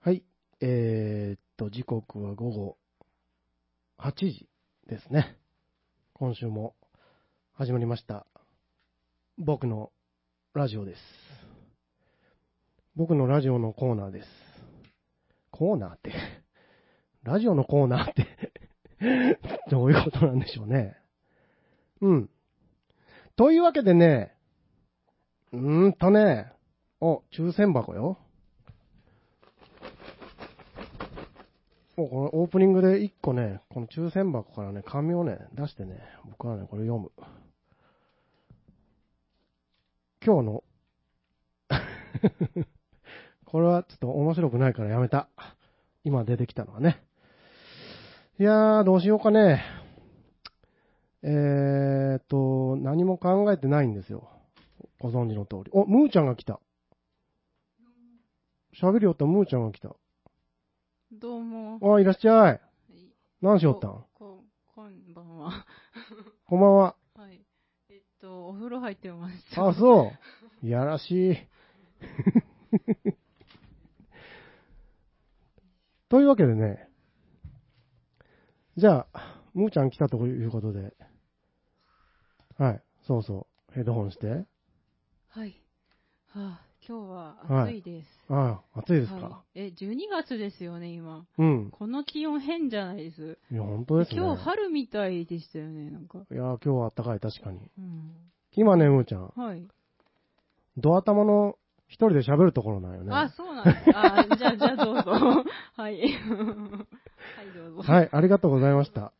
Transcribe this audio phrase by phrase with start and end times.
[0.00, 0.22] はい。
[0.60, 2.76] えー、っと、時刻は午後
[3.98, 4.48] 8時
[4.88, 5.36] ですね。
[6.12, 6.76] 今週も
[7.52, 8.24] 始まりました。
[9.38, 9.90] 僕の
[10.54, 11.00] ラジオです。
[12.94, 14.28] 僕のラジオのコーナーです。
[15.50, 16.12] コーナーって、
[17.24, 18.52] ラジオのコーナーって、
[19.68, 20.96] どういうことなんでしょうね。
[22.00, 22.30] うん。
[23.34, 24.32] というわけでね、
[25.50, 26.52] うーんとね、
[27.00, 28.20] お、抽選箱よ。
[31.98, 37.10] もうこのオープニングで一個ね、この抽選箱からね、紙をね、出してね、僕はね、これ読む。
[40.24, 40.64] 今日の、
[43.46, 45.28] これはちょっと面白くないからやめた。
[46.04, 47.02] 今出てきたのはね。
[48.38, 49.64] いやー、どうしようかね。
[51.22, 54.30] えーっと、何も考えてないんですよ。
[55.00, 55.70] ご存知の通り。
[55.72, 56.60] お、ムーちゃんが来た。
[58.80, 59.96] 喋りよったムーちゃんが来た。
[61.12, 61.78] どうも。
[61.96, 62.60] あ、いらっしゃい。
[63.40, 63.90] 何しよったん？
[63.90, 65.64] こ、ここんばんは。
[66.46, 66.96] こんばんは。
[67.14, 67.40] はい。
[67.88, 69.74] えっと、お風呂入ってましあ、た。
[69.74, 70.12] そ
[70.62, 70.66] う。
[70.66, 71.36] いやらしい。
[76.10, 76.88] というわけでね。
[78.76, 80.94] じゃあ、ムーちゃん来たということで。
[82.58, 82.82] はい。
[83.06, 83.72] そうそう。
[83.72, 84.44] ヘッドホンして。
[85.28, 85.62] はい。
[86.28, 88.08] はあ、今日ははい暑いです。
[88.30, 89.16] ああ、暑いですか？
[89.16, 91.26] はい、え、12月ですよね、今。
[91.36, 91.70] うん。
[91.70, 93.38] この気温変じゃないです？
[93.52, 94.16] いや、本当ですね。
[94.16, 96.20] 今日春みたいでしたよね、なんか。
[96.30, 97.58] いや、今日は暖かい、確かに。
[97.78, 98.12] うん。
[98.52, 99.32] 今ね、ムーちゃん。
[99.36, 99.68] はい。
[100.78, 101.56] ドア玉の
[101.88, 103.14] 一人で喋るところなんよね。
[103.14, 103.76] あ、そうなんです。
[103.94, 105.44] あ、じゃあ、じゃあどうぞ。
[105.76, 106.00] はい。
[106.00, 106.10] はい、
[107.54, 107.92] どうぞ。
[107.92, 109.12] はい、ありがとうございました。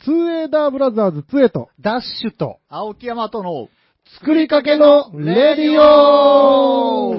[0.00, 3.68] ツーエーダーブラザーズ2へと、ダッシュと、青木山との、
[4.04, 7.16] 作りかけの Radio。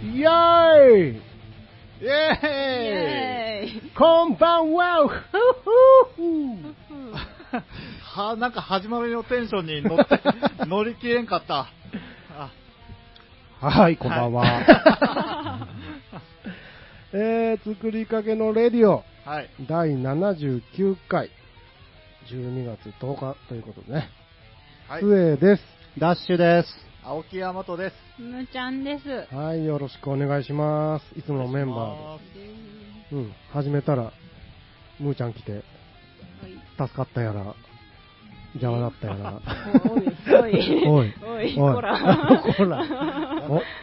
[0.00, 1.22] イェーイ。
[2.00, 3.90] イェーイ。
[3.96, 5.06] こんばんは。
[5.06, 5.24] ふふ
[6.16, 6.73] ふ
[8.02, 10.20] は、なんか始まりのテンションに乗って、
[10.66, 11.68] 乗り切れんかった。
[12.36, 12.50] あ
[13.60, 14.44] はい、こんばんは。
[17.12, 19.48] えー、作りかけのレディオ、はい。
[19.66, 21.30] 第79回、
[22.26, 24.10] 12月10日ということでね。
[24.88, 25.16] はいつ。
[25.16, 25.62] えです。
[25.96, 26.84] ダッシュです。
[27.04, 28.20] 青木山とです。
[28.20, 29.34] むちゃんです。
[29.34, 31.18] はい、よろしくお願いします。
[31.18, 33.16] いつものメンバーで。
[33.16, 34.12] うん、始めたら、
[34.98, 35.64] ムーちゃん来て、はい。
[36.78, 37.54] 助かったやら、
[38.54, 39.40] 邪魔だったやら。
[40.30, 40.54] おい、
[40.86, 41.94] おい、おい、ら。
[42.56, 42.84] こら。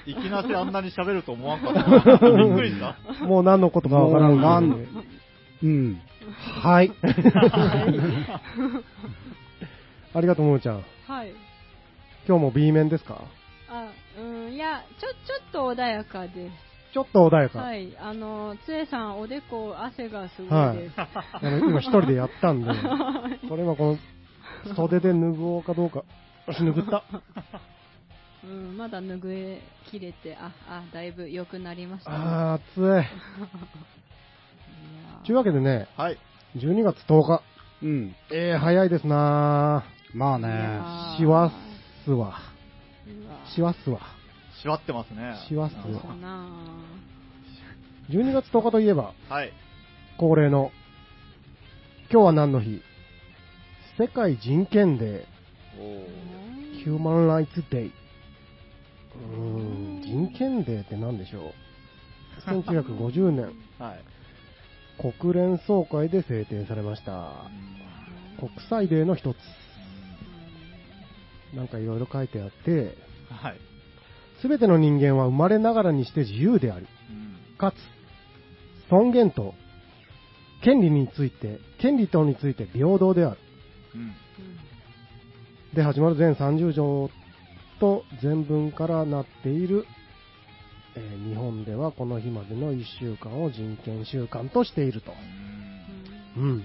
[0.05, 1.81] いきなりあんなに喋ると思わんかった。
[2.31, 2.95] びっくりした。
[3.23, 5.01] お、もう何のことかわからんなんけど
[5.63, 6.01] うん。
[6.63, 6.91] はい。
[10.13, 10.83] ありがとう、ムーちゃん。
[11.07, 11.31] はい。
[12.27, 13.21] 今日も B 面ですか？
[13.69, 13.87] あ、
[14.19, 15.15] うん、いや、ちょ、ちょ
[15.49, 16.70] っと穏やかです。
[16.93, 17.59] ちょっと穏やか。
[17.59, 17.95] はい。
[17.97, 20.93] あの、つえさん、おでこ、汗がすごいです。
[20.99, 21.09] あ
[21.41, 22.67] の今一人でやったんで、
[23.47, 23.97] これはこ
[24.65, 26.03] の袖で拭おうかどうか。
[26.47, 27.03] 拭った。
[28.43, 32.17] うん、まだ拭え切れて、あ、あ、だいぶ良くなりました、ね。
[32.19, 33.07] あー、暑い。
[35.25, 36.17] というわけでね、はい。
[36.57, 37.41] 12月10日。
[37.83, 38.15] うん。
[38.31, 40.47] えー、早いですなまあね。
[40.47, 41.51] ーしわっ
[42.03, 42.33] すわ。
[43.45, 43.99] しわっすわ。
[44.61, 45.35] しわってますね。
[45.47, 46.01] しわっすそうわ。
[46.01, 46.47] かな
[48.09, 49.51] 12月10日といえば、はい。
[50.19, 50.71] 恒例の、
[52.11, 52.81] 今日は何の日？
[53.97, 55.25] 世界人権デ
[55.79, 57.87] おーー、ヒューマンライツデイ。
[57.87, 61.53] うーん、人権デーって何でしょう
[62.49, 64.01] ?1950 年、はい。
[65.19, 67.31] 国連総会で制定されました。
[68.39, 69.37] 国際デーの一つ。
[71.55, 72.95] なんかいろいろ書いてあって、
[73.29, 73.59] はい。
[74.41, 77.75] すべての人間は生まれながらにして自由であり、うんかつ、
[78.89, 79.53] 尊厳と、
[80.63, 83.37] 権利について、権利等について平等である。
[83.93, 84.13] うん。
[85.75, 87.09] で始まる全30条
[87.79, 89.85] と全文からなっている、
[90.95, 95.13] えー日本ではこの日までの1週間を人権週間としていると。
[96.37, 96.63] うん。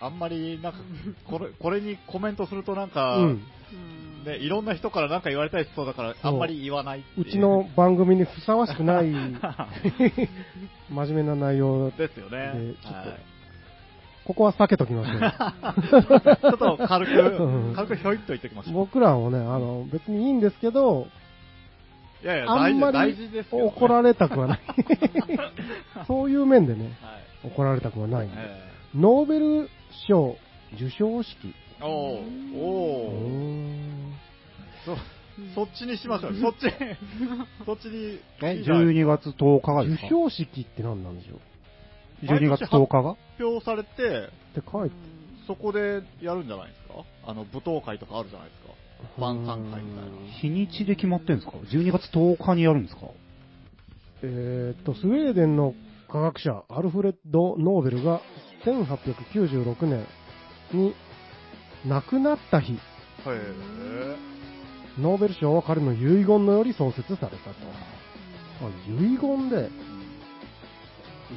[0.00, 0.78] あんまり、なんか、
[1.24, 3.42] これ、これにコメントするとなんか、うん。
[3.72, 9.06] うんね、いろんな人からなんか言われたりしそうだから、あんまり言わないいううちの番組にふさわしくない
[10.90, 12.52] 真面目な内容ですよね。
[12.54, 13.38] でちょっとはい
[14.28, 15.20] ここは避けときましょう。
[16.36, 17.06] ちょっと軽
[17.40, 18.74] うんく、軽くひょいっと言っておきましょう。
[18.74, 21.06] 僕らもね、あの、別にいいんですけど、
[22.22, 23.64] いやいや、あんまり大事ですよ、ね。
[23.64, 24.60] 怒られたくはない。
[26.06, 27.46] そういう面でね、はい。
[27.46, 28.28] 怒られたくはない
[28.94, 29.70] ノーベル
[30.08, 30.36] 賞
[30.74, 31.54] 受賞式。
[31.80, 31.88] えお
[32.56, 33.12] お
[34.84, 34.96] そ、
[35.54, 36.34] そっちにしましょう。
[36.36, 36.66] そっち、
[37.66, 38.18] そっちに。
[38.42, 40.06] え、いいじゃない12月10日がですか？
[40.06, 41.36] 受賞式って何なんでしょ
[42.22, 43.14] う ?12 月10日が？
[43.14, 44.96] 発表されて、って書いて、
[45.46, 47.04] そこでやるんじゃないですか？
[47.26, 48.68] あの、舞踏会とかあるじゃないですか？
[49.20, 50.10] 晩餐会みたいな。
[50.40, 53.02] 日にちで決まってるんですか ?12 月10日にやるんですか？
[54.22, 55.74] えーっと、スウェーデンの
[56.10, 58.20] 科学者、アルフレッド・ノーベルが
[58.64, 60.04] 1896年
[60.72, 60.94] に
[61.88, 62.78] 亡くなった日、へ
[64.98, 67.56] ノーベル賞は彼の遺言のより創設されたと。
[68.60, 69.70] あ、遺言で、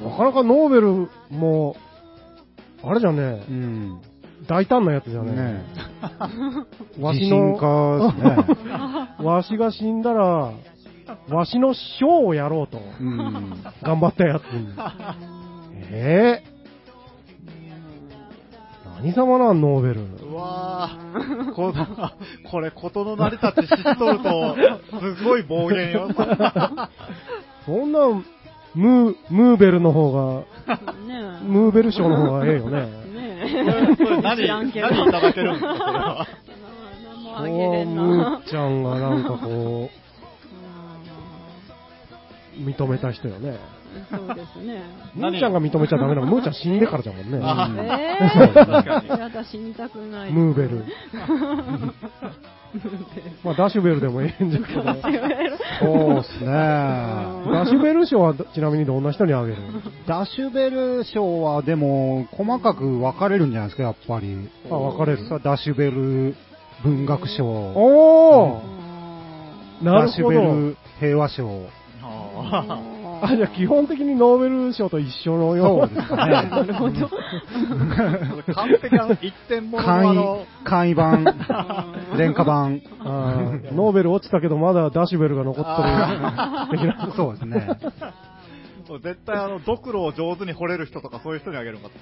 [0.02, 1.76] なかなかノーベルも、
[2.82, 4.02] あれじゃねう、ん。
[4.48, 5.64] 大胆なやつじゃねね
[6.98, 7.56] わしの、ね。
[9.22, 10.52] わしが死んだら、
[11.30, 13.62] わしの賞をやろうと、うん。
[13.82, 14.68] 頑張ったやつに。
[15.94, 16.51] えぇ、
[19.02, 20.00] 何様なん、ノーベル。
[20.00, 20.24] え。
[20.24, 21.86] うわぁ、この、
[22.50, 24.56] これ、ことの成り立ち知っとると、
[25.16, 26.08] すごい暴言よ。
[27.66, 28.08] そんな、
[28.74, 30.44] ムー、ムーベルの方が。
[31.42, 33.02] ムーベル賞の方がええよね。
[33.12, 36.26] ねこれ何、何いただけるんですか、 それは。
[37.40, 38.40] ムな。
[38.44, 40.11] ーちゃんがなんかこう、
[42.62, 43.50] 認めた人よね。
[43.50, 43.56] うん
[44.10, 44.82] そうですね。
[45.14, 47.38] ムーちゃんが認めちゃダメなの、ムーちゃん死んでからじゃもんね。
[47.42, 50.32] え確かにー、やだ、死にたくない。
[50.32, 50.84] ムーベル。
[53.44, 54.82] まあ、ダッシュベルでもええんじゃけど。
[54.82, 56.46] ダそうっすね。
[57.64, 59.58] ッシュベル賞はちなみにどんな人にあげる？
[60.06, 64.48] ダッシュベル賞はでも、細かく分かれるんじゃないですか、やっぱり。
[64.70, 65.28] あ、分かれる？
[65.28, 66.34] さダッシュベル
[66.82, 67.44] 文学賞。
[67.44, 70.40] おーなるダッシュほど。
[70.40, 71.81] ベル平和賞。
[72.50, 76.32] ああ、じゃあ基本的にノーベル賞と一緒のよそうですかね。
[76.50, 77.06] なるほど。
[77.06, 81.24] ー完璧な一点もの簡の易、、簡易版、
[82.16, 82.82] 廉価版。
[83.04, 86.94] ノーベル落ちたけどまだダッシュベルが残ってる。
[87.14, 87.68] そうですね。
[89.02, 91.94] 絶対あの、ドクロを上手に掘れる人とかそういう人にあげるんかと。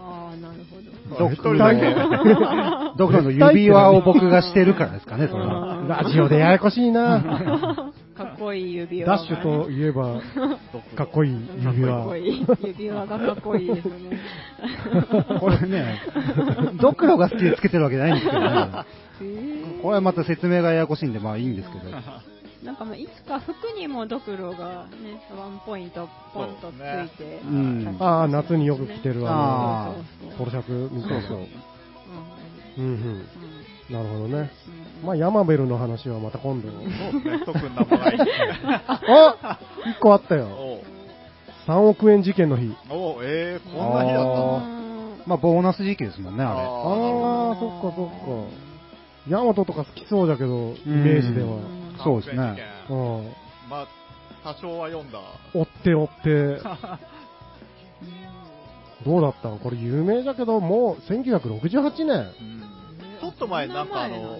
[0.00, 0.64] ああ、なる
[1.10, 1.30] ほど。
[1.30, 2.96] 一人だけ。
[2.96, 5.78] ドクロの指輪を僕がしてるからですかね、それは。
[5.78, 7.92] うんラジオでややこしいな。
[8.14, 9.16] かっこいい指輪が。
[9.16, 10.20] ダッシュといえば、
[10.96, 12.16] かっこいい指かっ輪こ。
[12.16, 12.46] いい。
[12.64, 14.18] 指輪がかっこいいですね。
[15.40, 16.00] これね、
[16.80, 18.48] ドクロが好きでつけてるわけじゃないんですけどね。
[19.20, 21.90] えーこれはまた説明がややこしいんで、まあいいんですけど。
[22.64, 26.78] なんかまあいつか服にもドクロがね、ワンポイントポンとつい
[27.18, 29.92] て、ねうんああ、夏によく着てるあ
[30.24, 31.22] の、ポロシャツみたいな。
[31.28, 31.38] そう
[32.78, 32.90] うんうん。
[32.90, 33.26] うん
[33.90, 34.50] なるほどね。
[34.68, 36.68] うんまあ、ヤマベルの話はまた今度。
[36.70, 38.18] そうですね、特になんもない。
[38.88, 40.46] あ一個あったよ。
[40.46, 40.80] おう
[41.66, 42.74] 3億円事件の日。
[42.90, 48.16] おうえー、こんな日だったまあボーナス時期ですもんね、あああ、そっかそっか。
[49.28, 51.56] ヤマトとか好きそうだけど、イメージでは。
[51.56, 51.62] れ。
[52.02, 52.58] そうですね。
[52.90, 53.32] うん。
[53.70, 53.88] まあ、
[54.42, 55.20] 多少は読んだ。
[55.54, 56.60] 追って追って。
[59.04, 59.58] どうだったの？
[59.58, 62.32] これ有名だけど、もう1968年。
[62.40, 62.64] うん
[63.20, 64.38] ちょっと前、なんかあの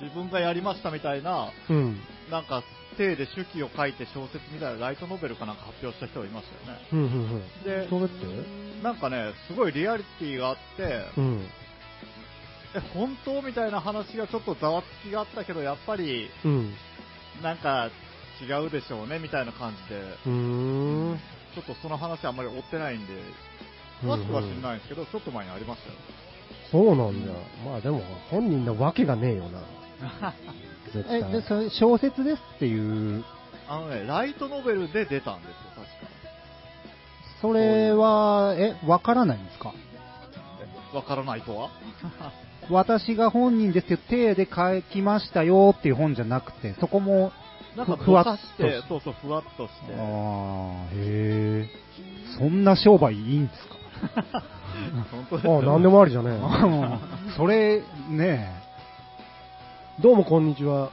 [0.00, 2.00] 自分がやりましたみたいな、うん。
[2.30, 2.62] なんか、
[2.96, 6.82] 手で手記を書いて小説みたいなライトノベルかなんか発表した人がいましたよね。
[6.92, 7.62] うんうんうん。
[7.62, 8.82] でそれって？
[8.82, 11.46] なんかね、すごいリアリティがあって、うん。
[12.74, 16.74] え、本当みたいな話がちょっとざわつきがあったけど、やっぱり、うん。
[17.42, 17.90] なんか
[18.42, 20.30] 違うでしょうね、みたいな感じで、うー
[21.14, 21.20] ん。
[21.54, 23.12] ちょっとその話あんまり追ってないんで、
[24.02, 25.94] 詳しくは知らないんですけど、ちょっと前にありましたよ。
[26.70, 27.32] そうなんだ。
[27.64, 29.60] まあでも、本人のわけがねえよな。
[30.92, 31.32] 絶 え、対。
[31.32, 33.24] で、それ小説ですっていう、
[33.68, 35.90] あのね、ライトノベルで出たんですよ、確か。
[37.40, 39.72] それは、え、わからないんですか？
[40.92, 41.70] えわからないとは？
[42.70, 47.32] 私が本人ですけど、手で書きましたよっていう本じゃなくて、そこも、
[47.76, 49.94] なんかふわっとぼかして、そうそう、ふわっとして。
[49.94, 51.68] ああ、へえ。
[52.38, 53.74] そんな商売いいんですか？
[55.10, 57.32] 本当ですあ、なんでもありじゃねえ。
[57.36, 58.59] それ、ね
[60.02, 60.92] どうもこんにちは。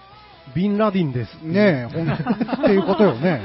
[0.54, 1.32] ビンラディンです。
[1.42, 3.42] え、ねえ、ほん、っていうことよね。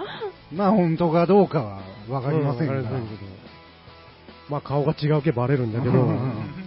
[0.52, 1.80] まあ本当かどうかは
[2.10, 2.74] わかりませんが。
[2.74, 2.96] うんけど。
[4.50, 6.02] まあ顔が違うけバレるんだけど。
[6.02, 6.66] うん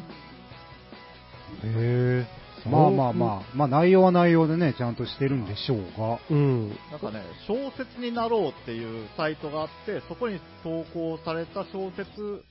[1.64, 2.28] へえ。
[2.68, 6.14] まあまあまあ、まあ内容は内容でね、ちゃんとしてるんでしょうが。
[6.16, 6.20] あ。
[6.32, 6.70] うん。
[6.90, 12.44] なんかね、小説になろうっていうサイトがあって、そこに投稿された小説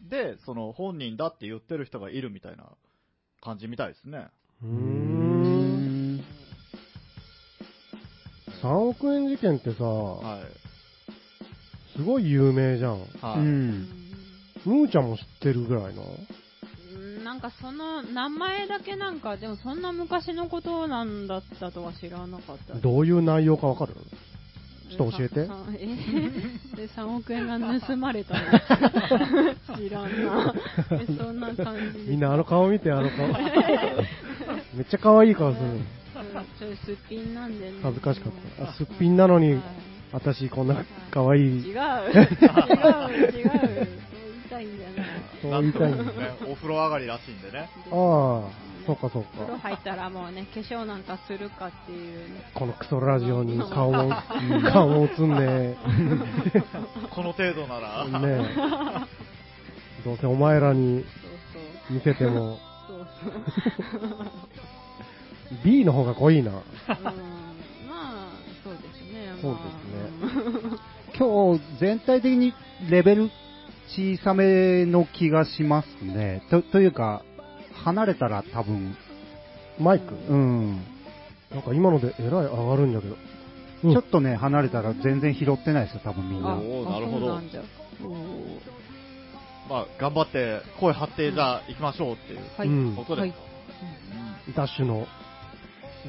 [0.00, 2.64] で、その本人だって言ってる人がいるみたいな
[3.42, 4.28] 感じみたいですね。
[4.62, 4.68] うー
[5.08, 5.11] ん。
[8.62, 10.42] 3億円事件ってさ、はい。
[11.96, 13.00] すごい有名じゃん。
[13.20, 13.38] はい。
[13.38, 13.88] うん。
[14.64, 16.04] ムーちゃんも知ってるぐらいの
[16.94, 22.74] うんなんかその名前だけなんか、でもそんな昔のことなんだったとは知らなかった。
[22.74, 23.94] どういう内容かわかる？
[24.90, 25.46] ちょっと教えてえ
[26.76, 28.40] で3億円が盗まれたの？
[29.78, 30.54] 知らんな。
[30.90, 33.26] えそんな感じでみんなあの顔見て、あの顔。
[34.74, 35.80] めっちゃ可愛い顔する。
[36.84, 37.78] すっぴんなんでね。
[37.82, 38.70] 恥ずかしかった。
[38.70, 39.62] あすっぴんなのにはい、
[40.12, 41.42] 私こんな可愛い。
[41.42, 45.06] 違う、違う、違う、そう言いたいんじゃない。
[45.42, 46.04] そう言いたいんだ。
[46.04, 46.10] ね、
[46.48, 47.70] お風呂上がりらしいんでね。
[47.90, 48.50] ああ、
[48.86, 49.58] そっかそっ風呂か。
[49.60, 52.50] 入ったらもうね、化粧なんかするかっていうね。
[52.54, 54.12] このクソラジオに顔も、
[54.72, 55.76] 顔も映んね
[57.10, 58.06] この程度なら。
[58.06, 58.10] え。
[58.10, 58.44] ね
[59.08, 60.04] え。
[60.04, 61.04] どうせお前らに
[61.88, 62.58] そう見せても、
[62.88, 63.06] そう。
[63.22, 64.30] そうそう。
[65.64, 66.50] B の方が濃いな。
[66.50, 66.62] うん、ま
[67.90, 68.32] あ、
[68.62, 69.32] そうですね。
[69.40, 72.54] そうですねまあ今日、全体的に
[72.90, 73.30] レベル
[73.88, 76.42] 小さめの気がしますね。
[76.50, 77.22] とというか、
[77.84, 78.96] 離れたら多分、
[79.78, 80.80] マイク、うん。
[81.50, 83.14] なんか今のでえらい上がるんだけど。
[83.14, 83.32] うん
[83.82, 86.54] ちょっとね、離れたら全然拾ってないですよ、多分みんあな。
[86.54, 87.40] おーなるほど
[89.68, 92.36] まあ、頑張って声張って、じゃあ行きましょうってい
[92.92, 93.38] うことですか。
[94.56, 95.06] ダッシュの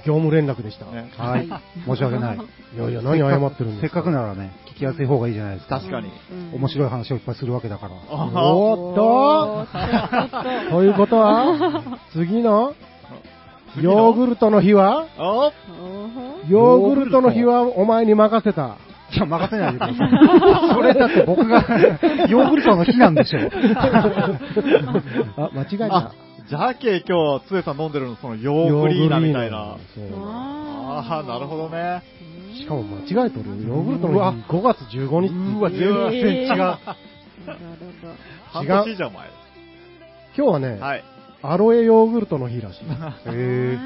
[0.06, 0.86] 業務連絡でした。
[0.86, 1.62] ねはいはい。
[1.86, 2.38] 申し訳ない。
[2.38, 2.40] い
[2.80, 5.80] やいや、何謝ってるんですせっかくならね、聞きやすい方がいいじゃないですか。
[5.80, 6.08] 確かに。
[6.32, 7.94] うん面白い話をいっぱいするわけだから。
[8.12, 11.82] あおーっととということは、
[12.12, 12.74] 次の
[13.82, 15.06] ヨーグルトの日は？
[16.48, 18.78] ヨーグルトの日はお前に任せた。
[19.14, 19.98] いや、任せないでください。
[20.74, 21.64] それだって僕が、
[22.28, 23.40] ヨーグルトの日なんでしょ。
[25.38, 26.12] あ、間違えあた。、
[26.54, 29.76] じゃあけ今日、つえさん飲んでるの、そのヨーグリーナみたいな。
[30.20, 32.04] ああ、なるほどね。
[32.56, 33.70] しかも間違えとるよ。
[33.70, 35.58] ヨーグルトの日5月15日。
[35.58, 36.58] うわ、全然違う。
[36.58, 36.80] なる
[37.42, 37.54] ほ
[38.08, 38.14] ど
[38.52, 39.28] 半年じゃ前。
[40.38, 41.04] 今日はね、はい。
[41.42, 42.86] アロエヨーグルトの日らしい。
[42.86, 43.78] へ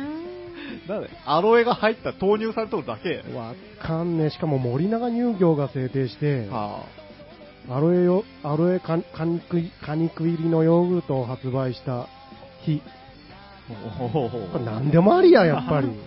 [0.90, 3.24] なんでアロエが入った、投入されとるだけ？
[3.34, 4.30] わかんねえ。
[4.30, 6.84] しかも森永乳業が制定して、は
[7.70, 12.10] アロエよ、アロエ果肉入りのヨーグルトを発売した
[12.72, 12.82] 日。
[13.70, 14.02] あ。
[14.02, 15.88] おおこれ何でもありや、やっぱり。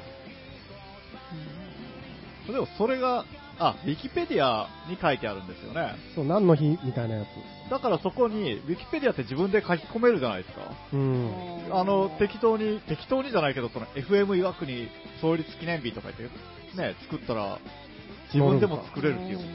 [2.50, 3.24] でもそれが、
[3.58, 5.94] あ、ウィキペディアに書いてあるんですよね。
[6.14, 7.70] そう、何の日みたいなやつ。
[7.70, 10.62] だからそこに、ウィキペディアって自分で書き込めるじゃないですか。
[10.92, 11.30] うん。
[11.70, 14.88] あの、適当に、適当にじゃないけど、その FM 岩国
[15.20, 16.36] 創立記念日とか言って、
[16.76, 17.58] ね、作ったら、
[18.32, 19.48] 自分でも作れるっていうこと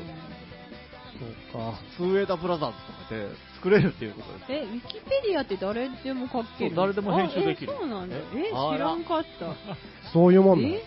[1.19, 1.79] そうか。
[1.97, 4.51] スウェーダブラザーズとかで作れるっていうことです。
[4.51, 6.75] え、ウィキペディアって誰でも書ける？
[6.75, 8.15] そう誰でも編集できるあえそうなんだ。
[8.15, 8.21] え、
[8.53, 9.55] あら知らんかった。
[10.11, 10.67] そういうもんだ。
[10.67, 10.83] え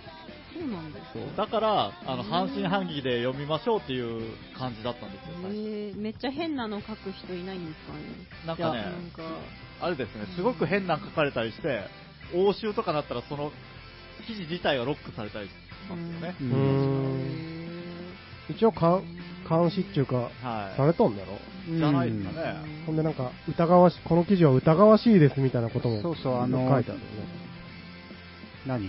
[0.54, 0.98] そうなんだ。
[1.36, 8.00] だから、あの、半信半疑で読みましょうっていう感じだったんですよ、最初えー、めっちゃ変なの書く人いないんですかね
[8.46, 9.22] なんかねいやなんか、
[9.80, 11.84] あれですね、すごく変なの書かれたりして、
[12.34, 13.52] 応酬とかなったらその
[14.26, 15.52] 記事自体がロックされたりし
[15.88, 16.34] ますよね。
[16.40, 17.58] ううーん。
[18.50, 19.04] 一応かん、
[19.48, 20.76] 監視っていうか、はい。
[20.76, 21.32] されとんだろ？
[21.68, 22.56] ーじゃないですかね。
[22.86, 27.06] ほんでなんか、疑わし、この記事は疑わしいですみたいなこともそうそうあの書いてあるよね。
[28.66, 28.88] 何？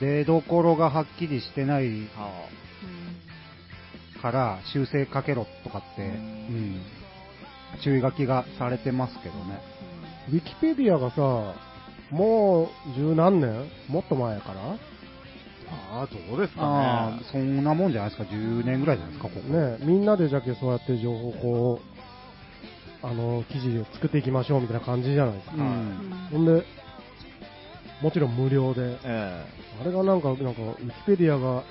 [0.00, 2.48] 出どころがはっきりしてないは
[4.22, 6.12] から修正かけろとかって、ううん。
[6.76, 6.80] ん、
[7.82, 9.60] 注意書きがされてますけどね。
[10.28, 11.54] ウィキペディアがさ、
[12.10, 13.68] もう十何年？
[13.88, 14.76] もっと前やから？
[15.70, 19.48] あ、ああ、どうですかああね。、そんなもんじゃないですか、10年ぐらいじゃないですか、ここ。
[19.48, 21.80] ね、みんなでじゃけそうやって情報をこ
[23.02, 25.54] う、あの、記事を作っていきましょうみたいな感じじゃないですか。
[25.56, 26.28] うん。
[26.30, 26.64] ほんで、
[28.02, 29.44] もちろん無料で、え
[29.80, 31.62] あれがなんか、なんか、ウィキペディアが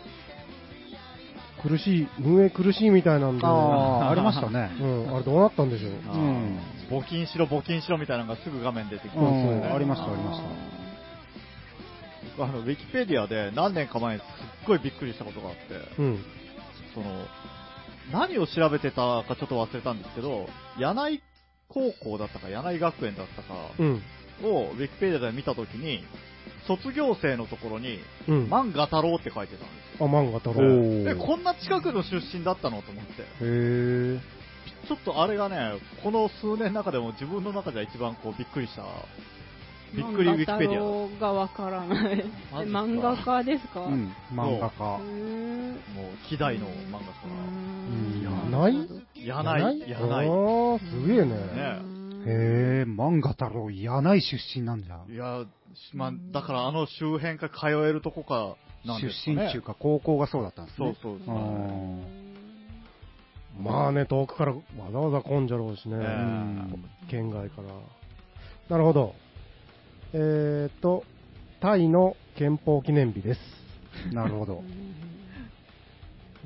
[1.61, 4.71] 苦しい、運営苦しいみたいなんで、ああ、ありましたね。
[4.79, 5.91] うん、あれどうなったんでしょう。
[5.91, 10.78] えうん募金しろ、募金しろみたいなのがすぐ画面出てきて、うんそうありました、ありました。
[12.39, 14.25] 僕あの、ウィキペディアで何年か前にすっ
[14.65, 16.23] ごいびっくりしたことがあって、うん。
[16.93, 17.05] その、
[18.11, 20.47] 何を調べてたかちょっと忘れたんですけど、
[20.79, 21.21] 柳井
[21.67, 24.01] 高校だったか、柳井学園だったかうん。
[24.43, 26.03] をウィキペディアで見たときに、
[26.65, 28.43] 卒業生のところに、うん。
[28.45, 31.03] 漫画太郎って書いてたんですあ、漫画太お郎。
[31.03, 33.21] で、こんな近くの出身だったのと思って。
[33.21, 34.19] へえ。
[34.87, 38.83] ちょっとあれがね、この数年の中でも自分の中では一番こうびっくりした。
[39.95, 41.19] びっくりウィキペディア。
[41.19, 42.23] がわからない。
[42.51, 43.81] 漫画家ですか？
[43.81, 43.89] う。
[43.89, 44.97] ん、漫画へ家。
[44.97, 44.99] ー
[45.95, 48.87] もう、希代の漫画うーん柳井？
[49.15, 49.27] 家。
[49.27, 50.29] 柳井、あ柳井。
[50.75, 51.25] あ、すげえね。
[51.25, 51.35] ね
[52.25, 52.27] へ
[52.81, 54.99] え、漫画太郎、柳井出身なんじゃ。
[55.09, 55.45] いや、
[55.93, 58.55] まあ、だからあの周辺から通えるとこか
[58.85, 59.45] なん出ですかね。
[59.47, 60.95] 身中か高校がそうだったんですね。
[61.01, 61.35] そうそうそう
[63.61, 64.59] まあね、遠くからわ
[64.91, 65.97] ざわざ来んじゃろうしね。
[67.09, 67.69] 県外から。
[68.69, 69.15] なるほど。
[70.13, 71.03] えーと、
[71.61, 73.39] タイの憲法記念日です。
[74.13, 74.63] なるほど。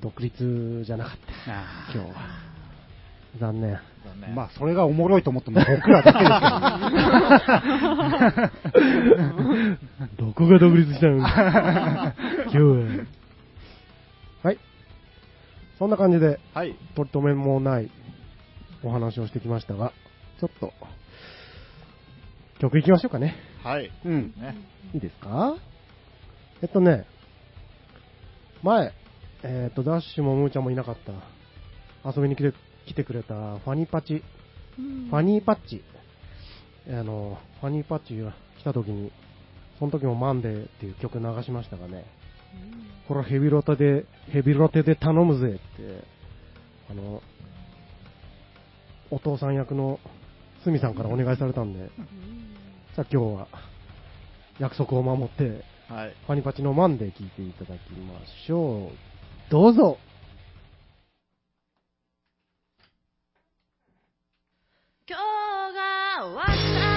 [0.01, 1.13] 独立じゃなかっ
[1.45, 2.15] た、あ今日は。
[3.39, 3.71] 残念。
[3.71, 3.79] だ
[4.27, 4.33] ね。
[4.35, 6.25] まあ、それがおもろいと思っても僕らだけで
[10.09, 11.17] す どこが独立したの？
[11.17, 11.25] 今
[12.51, 13.05] 日は。
[14.43, 14.57] はい。
[15.79, 16.75] そんな感じで、はい。
[16.95, 17.89] 取り留めもない
[18.83, 19.93] お話をしてきましたが、
[20.39, 20.73] ちょっと、
[22.63, 23.35] 曲いきましょうかね。
[23.61, 23.91] はい。
[24.05, 24.33] うん。
[24.37, 24.55] ね。
[24.93, 25.57] いいですか？
[26.61, 27.05] えっとね、
[28.61, 28.93] 前、
[29.43, 30.97] えっと、ダッシュもムーちゃんもいなかっ
[32.03, 32.53] た、遊びに来て
[32.85, 34.23] 来てくれたファニーパチ、
[34.77, 35.83] ファニーパッチ、
[36.87, 39.11] あの、ファニーパッチが来た時に、
[39.77, 42.05] その時もマンデーっていう曲流しましたがね、
[43.09, 45.59] これはヘビロテで、ヘビロテで頼むぜって、
[46.89, 47.21] あの、
[49.11, 49.99] お父さん役の
[50.63, 53.47] スミさんからお願いされたんで、じゃあ今日は
[54.59, 56.15] 約束を守って、はい。
[56.25, 59.51] ファニパチのマンデー聞いていただきましょう。
[59.51, 59.97] どうぞ
[65.07, 66.92] 今日が終わった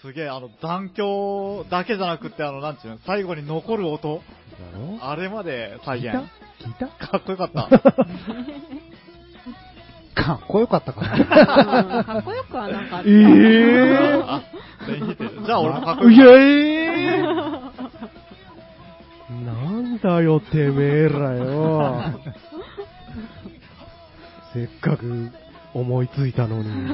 [0.00, 4.20] すすげえ、あの、残響だけじゃなくって、あの、なんちゅうの、最後に残る音、
[5.00, 6.20] あれまで再聞いた？
[6.20, 6.28] 現。
[6.60, 6.86] 聞いた？
[6.88, 7.68] かっこよかった。
[10.14, 11.14] かっこよかったかな？
[11.14, 13.08] うんかっこよくはなかった。
[13.08, 14.42] ええあ、
[14.86, 15.28] 全否定。
[15.46, 16.44] じゃあ俺もかっこいよかっやえ
[16.88, 17.22] え
[19.44, 22.02] なんだよ、てめえらよ。
[24.52, 25.30] せっかく
[25.74, 26.68] 思いついたのに。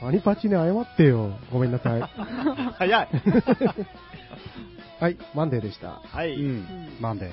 [0.00, 1.32] アニパチに謝ってよ。
[1.52, 2.00] ごめんなさい。
[2.00, 2.08] た。
[2.78, 3.08] 早い。
[5.00, 6.00] はい、マンデーでした。
[6.04, 6.34] はい。
[6.34, 6.66] うん。
[7.00, 7.32] なんで、ね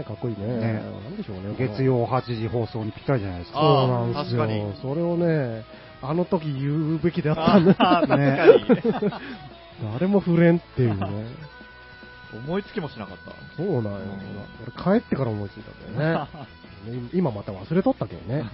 [0.00, 0.46] え、かっこいいね。
[0.46, 0.72] ね
[1.04, 1.54] なんでしょうね。
[1.58, 3.60] 月曜8時放送にぴったりじゃないですか。
[3.60, 4.72] そうなんですよ。
[4.80, 5.64] それをね、
[6.02, 7.76] あの時言うべきであったんだ。
[7.78, 9.12] あー確かに。
[9.94, 11.26] 誰も触れんっていうね。
[12.34, 13.32] 思いつきもしなかった。
[13.56, 14.00] そうなんよ。
[14.62, 16.26] 俺帰ってから思いついたんだよ
[16.86, 17.00] ね。
[17.02, 18.44] ね 今また忘れとったけどね。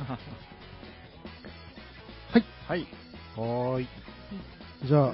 [2.33, 2.45] はい。
[2.67, 2.87] はい。
[3.37, 3.89] はーい。
[4.85, 5.13] じゃあ、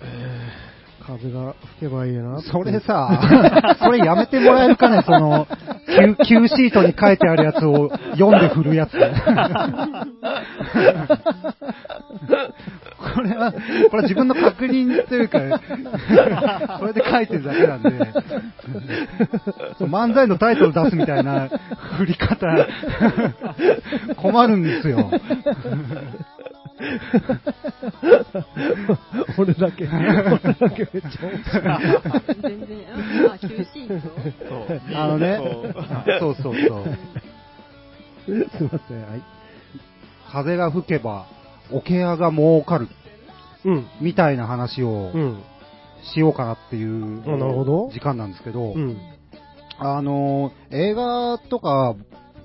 [0.00, 0.75] えー、
[1.06, 2.42] 風が吹けばいいな。
[2.42, 5.46] それさ、 それやめてもらえるかね、その、
[5.86, 8.98] Q, Q シートに書いてあるやつを読んで振るやつ。
[13.14, 13.58] これは、こ
[13.92, 15.38] れは自分の確認というか、
[16.80, 17.90] それで書いてるだけなんで、
[19.80, 21.48] 漫才のタイトル出すみたいな
[21.98, 22.66] 振り方、
[24.16, 25.10] 困るんですよ。
[29.38, 30.38] 俺だけ、俺だ
[30.70, 31.62] けめっちゃ面白い。
[32.42, 32.82] 全然、う
[33.28, 34.00] んあ、シート
[34.48, 34.80] そう。
[34.94, 35.38] あのね
[36.20, 36.84] そう、そうそうそう。
[38.26, 38.36] すい
[38.68, 39.22] ません、はい。
[40.30, 41.26] 風が吹けば、
[41.72, 42.88] 桶屋が儲かる、
[43.64, 43.86] うん。
[44.00, 45.42] みたいな話をうん。
[46.14, 48.96] しようかなっていうあなるほど時間なんですけど、うん。
[49.78, 51.96] あの、映画とか、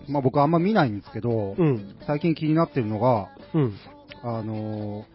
[0.07, 1.95] まあ僕あんま見ないんですけど、うん。
[2.07, 3.73] 最近気になってるのが、うん。
[4.23, 5.05] あの、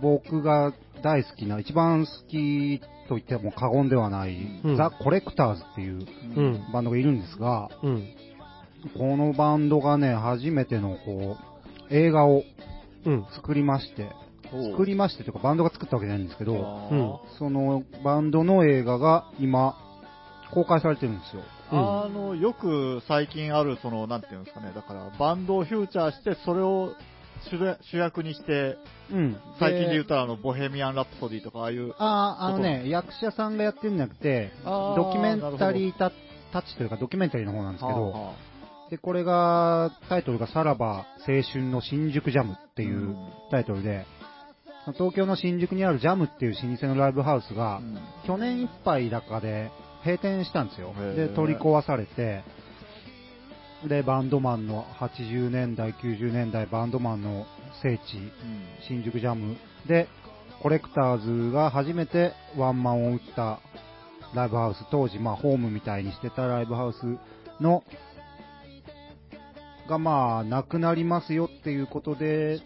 [0.00, 6.72] 僕が大好きな、一番好きと言っても過言ではない、うんザ・コレクターズっていううん。
[6.72, 8.08] バンドがいるんですが、うん。
[8.96, 11.36] このバンドがね、初めてのこ
[11.90, 12.42] う、映画を
[13.04, 13.26] うん。
[13.34, 14.08] 作りまして、
[14.52, 19.74] おう作りましてというかバンドが作ったわけじゃないんですけど、そのバンドの映画が今、
[20.52, 21.42] 公開されてるんですよ。
[21.70, 26.92] あの、よく最近ある、その、なんていうんですかね、だから、バンドをフューチャーして、それを
[27.50, 28.76] 主役にして、
[29.10, 29.36] うん。
[29.58, 36.12] 最近で言うと、と、あの、ボヘミアン・ラプソディとか、ああいう、ああ、あのね、役者さんがやってるんじゃなくて、ドキュメンタリータ
[36.52, 38.34] タッチというか、ドキュメンタリーの方なんですけど、はあは
[38.90, 43.16] で、これが、タイトルがさらば青春の新宿ジャムっていううん。
[43.50, 44.04] タイトルで、
[44.94, 47.98] 東京の新宿にあるジャムっていう老舗のライブハウスが、うん。
[48.26, 49.70] 去年いっぱいだかで
[50.04, 50.92] 閉店したんですよ。
[51.16, 52.42] で、取り壊されて、
[53.88, 57.46] で、バンドマンの80年代、90年代バンドマンの
[57.82, 58.02] 聖地、
[58.86, 59.56] 新宿ジャム。
[59.86, 60.08] で、
[60.62, 63.60] コレクターズが初めてワンマンを打った
[64.34, 67.18] ライブハウス、当時、まあ、ホームみたいにしてたライブハウス
[67.60, 67.82] の、
[69.88, 72.60] が、まあ、なくなりますよっていうことで、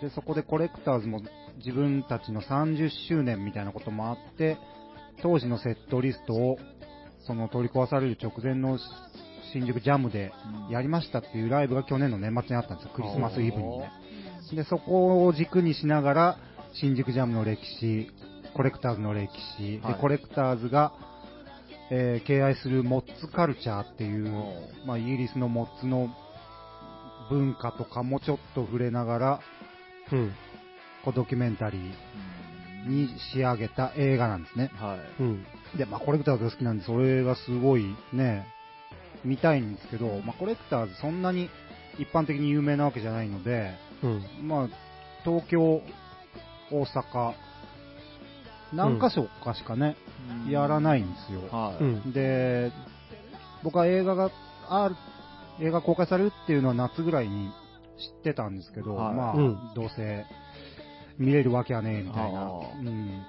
[0.00, 1.22] で、そこでコレクターズも
[1.58, 4.58] 自分たちの30周年みたいなこともあって、
[5.22, 6.58] 当時のセットリストを、
[7.26, 8.78] その取り壊される直前の
[9.52, 10.32] 新宿ジャムで
[10.70, 13.90] やりましたっていうライブが去年の年末にあったんですよ、クリスマスイブにね。
[14.54, 16.38] で、そこを軸にしながら、
[16.74, 18.10] 新宿ジャムの歴史、
[18.54, 20.92] コレクターズの歴史、はいで、コレクターズが、
[21.90, 24.30] えー敬愛するモッツカルチャーっていう、
[24.86, 26.08] まあ、イギリスのモッツの
[27.30, 29.40] 文化とかもちょっと触れながら、
[30.12, 30.32] うん。
[31.04, 34.70] こうドキュメンタリーに仕上げた映画なんですね。
[34.74, 35.22] はい。
[35.22, 35.44] うん。
[35.76, 38.46] で、まあ、コレクターズが好きなんで、それがすごいね、
[39.24, 41.48] 見たいんですけど、まあ、コレクターズそんなに
[41.98, 44.48] 一般的に有名なわけじゃないので、うん。
[44.48, 44.68] まあ、
[45.24, 45.82] 東京、
[46.70, 47.34] 大阪、
[48.72, 49.96] 何箇所かしかね、
[50.48, 51.42] やらないんですよ。
[51.50, 51.82] はい。
[51.82, 52.12] うん。
[52.12, 52.72] で、
[53.62, 54.30] 僕は映画が
[54.68, 54.96] ある、
[55.60, 57.50] 映画公開されるっていうのは夏ぐらいに
[57.98, 60.24] 知ってたんですけど、はいまあ、うんどうせ
[61.18, 62.40] 見れるわけはねえみたいな。
[62.40, 62.48] あ
[62.80, 63.22] うん。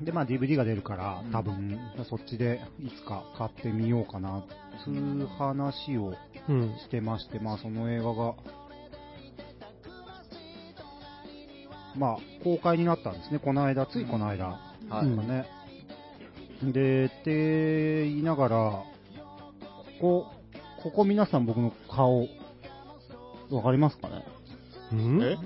[0.00, 4.44] で、まあ DVD が出るからうん、多分、そっちでいつか買ってみようかな、
[4.84, 6.14] そういう話を
[6.48, 6.76] うん。
[6.78, 8.34] してまして、まあその映画が、
[11.96, 14.46] まあ公開になったんですね、この間、ついこの間。
[14.88, 15.06] はい。
[15.06, 15.46] うんね。
[16.62, 18.84] で、って言いながら、こ
[20.00, 20.26] こ、
[20.82, 22.20] ここ皆さん僕の顔、
[23.50, 24.24] わかりますかね？
[24.92, 25.22] うん？
[25.22, 25.36] え？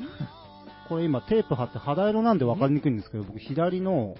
[0.88, 4.16] これ今テープ貼って肌色なんでわかりにくいんですけど、僕左のは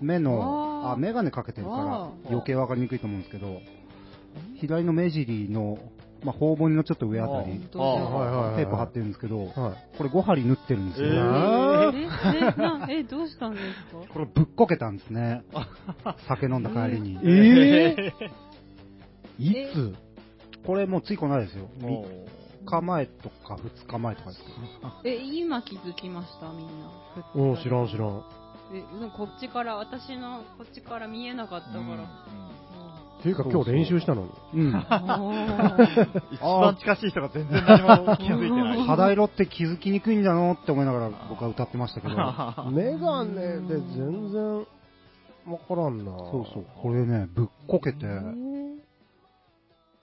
[0.00, 3.60] 目の、あメガネかけてるからあ余計わかりにくいと思うんですけど、
[4.60, 5.78] 左の目尻の
[6.24, 8.56] まあ、頬骨のちょっと上あたり、本当あだはいはいはい。
[8.56, 9.52] テープ貼ってるんですけど、はい。
[9.98, 11.08] これ5針縫ってるんですよ。
[12.88, 13.64] えどうしたんです
[14.08, 14.12] か？
[14.12, 15.44] これぶっこけたんですね。
[16.26, 17.18] 酒飲んだ帰りに。
[17.22, 18.12] え
[19.38, 19.94] いつ？
[20.66, 21.68] これもうついこないですよ。
[21.78, 22.06] も
[22.64, 24.54] 3日前とか2日前とかですけど。
[25.04, 26.68] え、今気づきました、みん
[27.44, 27.50] な。
[27.50, 28.24] うん、知らん知らん。
[29.16, 32.04] こっちから、私のこっちから見えなかったから。
[33.20, 34.24] っていうか今日練習したの？
[34.52, 34.60] に。
[34.60, 34.68] うん。
[36.32, 38.86] 一番近しい人が全然何も気づいてない。
[38.86, 42.14] 肌色って気づきにくいんだのって思いながら僕は歌ってましたけど。
[42.70, 44.58] メガネで全然
[45.46, 46.04] わからんな。
[46.04, 46.66] そうそう。
[46.82, 48.06] これね、ぶっこけて、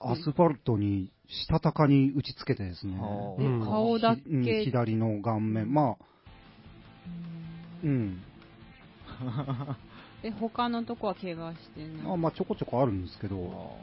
[0.00, 2.96] アスファルトにしたたかに打ちつけてですね。
[3.38, 4.64] えうん顔だひうんけ。
[4.64, 5.72] 左の顔面。
[5.72, 5.96] まあ、
[7.84, 8.22] うん。
[10.22, 11.90] え、他のとこは怪我してない。
[12.02, 13.78] まあ、まあ、ちょこちょこあるんですけど、も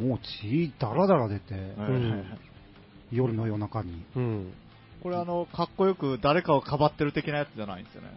[0.00, 2.24] う血だらだら出て、ん
[3.12, 4.04] 夜の夜中に。
[4.16, 4.52] うん。
[5.02, 8.08] これあの、かっこよく誰かをかばってる的なやつじゃないんですよね。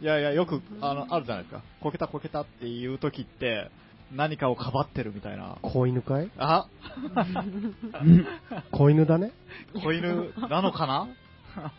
[0.00, 1.62] いやいや、よく、あの、あるじゃないですか。
[1.80, 3.70] こけたこけたっていう時って、
[4.14, 5.58] 何かをかばってるみたいな。
[5.60, 6.30] 子犬かい？
[6.38, 6.66] あ、
[8.72, 9.32] 子犬だね？
[9.82, 11.08] 子犬なのかな？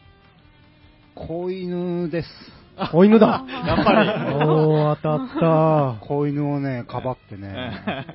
[1.15, 2.58] 子犬です。
[2.91, 3.43] 子犬だ。
[3.65, 4.09] やっぱり。
[4.45, 5.99] おー、当たった。
[6.07, 7.71] 子犬をね、かばってね。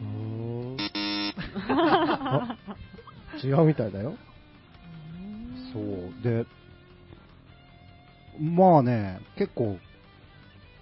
[0.00, 2.56] うー
[3.44, 4.14] 違うみたいだよ。
[5.72, 6.22] そう。
[6.22, 6.46] で、
[8.40, 9.78] まあね、結構、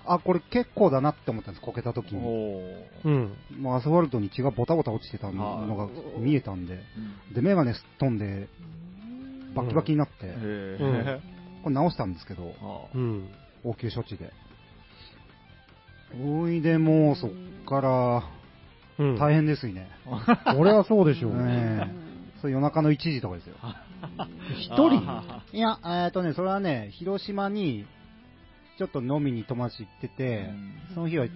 [0.07, 2.21] あ、これ結構だなって思ったんです、こけた時に。
[3.05, 3.37] うん。
[3.59, 6.81] もうアスファルトに血がボタボタ落ちてたのが見えたんで。
[7.35, 8.49] で、メガネすっ飛んで、
[9.55, 11.34] バキバキになって、へうんえ。
[11.65, 13.29] これ直したんですけど、あうん。
[13.65, 14.31] 応急処置で。
[16.23, 17.31] おいでもうそっ
[17.67, 18.23] から、
[18.99, 19.19] うん。
[19.19, 19.89] 大変ですよね。
[20.57, 21.43] 俺はそうでしょう。
[21.43, 21.91] ね
[22.41, 23.57] それ夜中の1時とかですよ。
[24.61, 25.03] 一人？
[25.53, 27.87] いや、えっとね、それはね、広島に、
[28.77, 30.51] ちょっと飲みに友達行ってて、
[30.93, 31.27] その日は、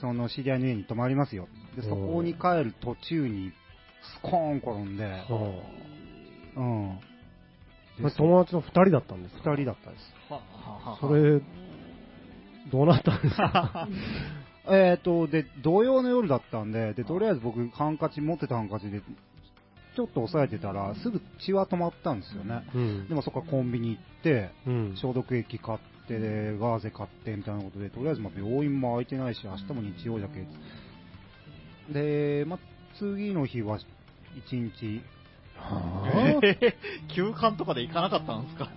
[0.00, 1.46] その知り合いの家に泊まりますよ。
[1.76, 3.52] で、そこに帰る途中に、
[4.16, 5.62] スコーン転んで、は
[6.56, 6.98] うん。
[8.16, 10.14] 友達の二人だったんですか二人だったです。
[11.00, 11.40] それ、
[12.72, 13.88] どうなったんですか？
[14.70, 19.02] えっと、で、同様の夜だったんで、で、とりあえず僕、ハンカチ、持ってたハンカチで、
[19.94, 22.64] ちょっと押さえてたら、すぐ血は止まったんですよね。
[22.74, 23.14] うんで。
[23.14, 24.96] もそこからコンビニ行って、うん。
[24.96, 30.44] 消毒液買って、でガーゼ買ってみたいなことで、とりあえずまあ病院も空いてないし、明日も日曜じゃけ。
[31.92, 32.58] で、まあ、
[32.98, 33.78] 次の日は
[34.36, 35.02] 一日、は
[36.42, 38.70] えー休館とかで行かなかったんですか？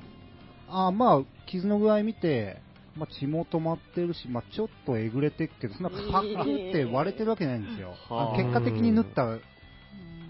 [0.70, 2.58] あまあ、傷の具合見て、
[2.96, 6.34] まあ、血も止まってるし、まあ、ちょっとえぐれてっけど、そんなパクっ
[6.74, 7.94] て割れてるわけないんですよ。
[8.10, 8.38] はあ。
[8.38, 9.38] 結果的に縫った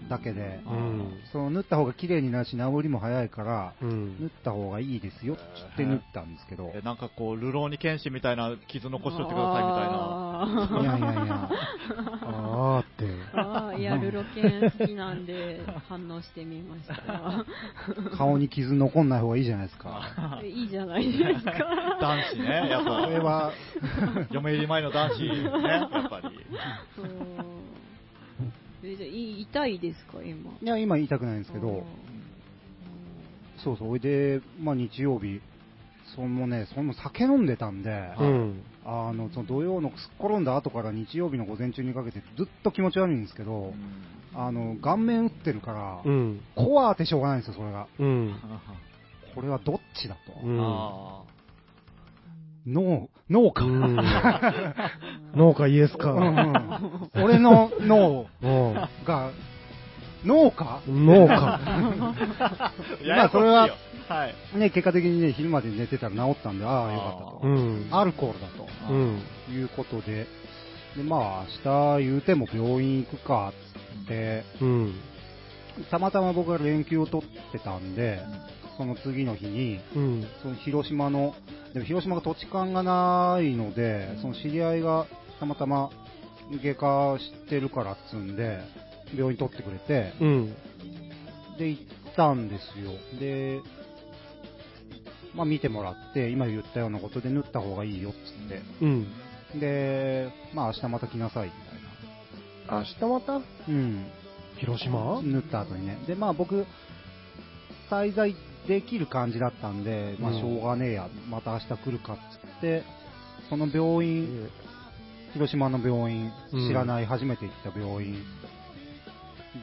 [0.08, 1.20] だけで、あうん。
[1.32, 10.28] その縫った方が綺麗になるし、治りも早いから、うん縫った方がいいですよって縫ったんですけど、えなんかこう、ルローニケンシンみたいな傷残しといてくださいみたいな。
[10.80, 11.50] いやいやいや、
[12.22, 13.06] あーって。
[13.34, 17.44] あーいや、ルロケン好きなんで反応してみました。
[18.16, 20.40] 顔に傷残んない方がいいじゃないですか。
[20.42, 21.52] いいじゃないですか。
[22.00, 23.02] 男子ね、やっぱ。
[23.04, 23.52] これは、
[24.30, 25.28] 嫁入り前の男子ね、
[25.62, 26.28] やっぱり。
[28.82, 30.52] えじゃあい痛いですか、今？
[30.62, 31.84] いや、今言いたくないんですけど、
[33.64, 35.40] そうそう、おいで、まあ日曜日、
[36.14, 38.62] そのね、その酒飲んでたんで、うん。
[38.84, 43.74] あの、その土曜のすっ転んだ後から日曜日の午前中にかけてずっと気持ち悪いんですけど、
[44.34, 46.40] あの、顔面打ってるから、うん。
[46.54, 47.88] コア当てしょうがないんですよ、それが。
[47.98, 48.34] うん。
[49.34, 51.26] これはどっちだと。
[52.74, 52.94] うん。
[52.94, 53.64] あ脳、脳か。
[53.64, 53.96] うん
[55.34, 56.12] 農家イエスうんか。
[56.12, 56.20] う
[57.20, 58.74] ん俺の脳うん。
[59.04, 59.30] が、
[60.24, 61.34] 脳か農家。
[61.60, 62.72] あ。
[63.06, 63.68] まあそれは
[64.08, 64.58] はい。
[64.58, 67.40] ね、結果的にね、昼まで寝てたら治ったんで、ああ、よかったと。
[67.42, 67.88] うん。
[67.90, 68.66] アルコールだと。
[68.90, 69.20] うん。
[69.52, 70.26] いうことで、
[70.96, 73.52] で、まあ、明日言うても病院行くか、
[73.98, 74.94] つって、うん。
[75.90, 78.20] たまたま僕が連休を取ってたんで、
[78.78, 80.26] その次の日に、うん。
[80.40, 81.34] その広島の、
[81.74, 85.06] でも広島が土地勘がないので、その知り合いが
[85.40, 85.90] たまたま
[86.62, 88.60] 外科知ってるからっつうんで、
[89.14, 90.54] 病院取ってくれて、うん。
[91.58, 91.82] で、行っ
[92.16, 92.92] たんですよ。
[93.18, 93.60] で、
[95.34, 99.06] まあ見てもらって、今言ったようなことで縫った方がいいよっつって、うん。
[99.60, 102.78] で、まあ明日また来なさい、みたいな。
[102.78, 103.40] 明日また？
[103.68, 104.06] うん。
[104.56, 105.20] 広島？
[105.22, 105.98] 縫った後にね。
[106.06, 106.64] で、まあ僕、
[107.90, 108.34] 滞在
[108.68, 112.84] できる感じだったんで、まあうんしょうがねえや、また明日来るかっつって、
[113.48, 114.48] その病院、
[115.32, 118.22] 広島の病院、うん知らない、初めて行った病院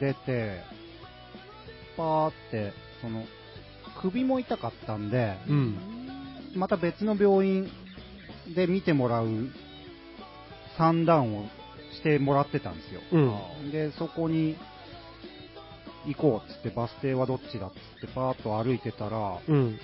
[0.00, 0.60] 出て、
[1.96, 3.24] パーって、その、
[4.02, 5.78] 首も痛かったんで、うん。
[6.56, 7.70] また別の病院
[8.54, 9.28] で見てもらう
[10.76, 11.48] 算段を
[11.92, 13.00] してもらってたんですよ。
[13.12, 13.70] うん。
[13.70, 14.56] で、そこに
[16.06, 19.78] 行こうっつって、バス停はどっちだっつって、パーッと歩いてたら、うん。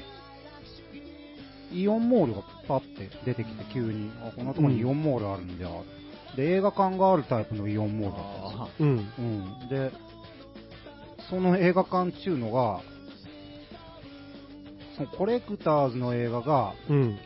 [1.72, 5.68] イオンモールがパッて出てきて、急に、あ、こんなとこにイオンモールあるんだ。
[6.36, 8.82] で、映画館があるタイプのイオンモールだったんですよ。
[8.82, 9.58] あうん。
[9.60, 9.68] うん。
[9.68, 9.92] で、
[11.30, 12.80] その映画館中のが、
[14.96, 17.18] そのコレクターズの映画が、うん。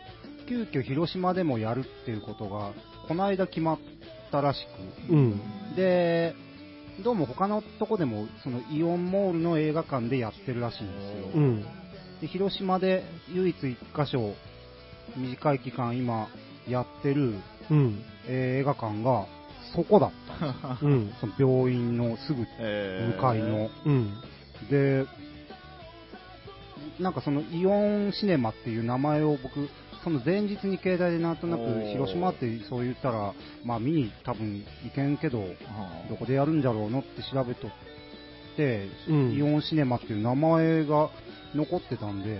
[0.48, 2.72] 急遽広島でもやるっていうことが、
[3.08, 3.78] この間決まっ
[4.30, 4.66] たらし
[5.08, 5.40] うん。
[5.72, 6.34] く、で、
[7.04, 11.30] どうも他のとこでも、そのイオンモールの映画館でやってるらしいんですよ。
[11.34, 11.62] うん。
[12.20, 14.34] で広島で唯一一箇所、
[15.16, 16.28] 短い期間今
[16.66, 17.34] やってる、
[17.70, 18.02] うん。
[18.26, 19.26] えー映画館が、
[19.74, 20.78] そこだった。
[20.82, 21.12] うん。
[21.20, 23.70] その病院のすぐえー向かいの。
[23.84, 24.14] うん。
[24.70, 25.04] で、
[26.98, 29.68] なんかそのイオンシネマっていう名前を僕、
[30.06, 35.46] その前日に携帯でなんとなく広島ってそう言ったら、まあ見に多分行けんけど、は
[36.08, 37.70] どこでやるんじゃろうのって調べとっ
[38.56, 41.10] て、うんイオンシネマっていう名前が
[41.56, 42.38] 残ってたんで、うんイ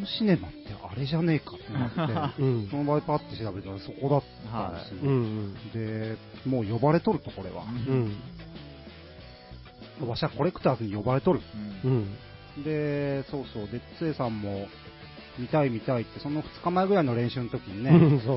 [0.00, 2.76] オンシネマってあれじゃねえかってなって、 うんそ。
[2.76, 4.98] の場でパッて調べたらそこだったんですよ。
[5.04, 5.54] うん。
[5.72, 7.66] で、もう呼ばれとると、これは。
[10.00, 10.08] うん。
[10.08, 11.40] わしはコレクターズに呼ばれとる。
[12.64, 14.66] で、そうそう、で、つえさんも、
[15.40, 17.90] 見たい見たいって、その2日前ぐらいの練習の時にね、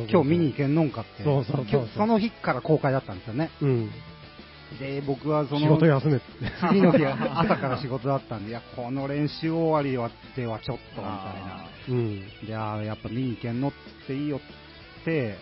[0.10, 3.52] 今日見に行けんのんかって、そうそうそうそう今日その日から公開だったんですよね。
[3.62, 3.92] うん。
[4.80, 6.22] で、僕はその、仕事休め。
[6.70, 11.70] 次の日、朝から仕事だったんで、いや、この練習終わりはではちょっと、みたいな。
[11.90, 12.22] うん。
[12.48, 13.72] で、あーやっぱ見に行けんのっ
[14.08, 15.38] ていいよって、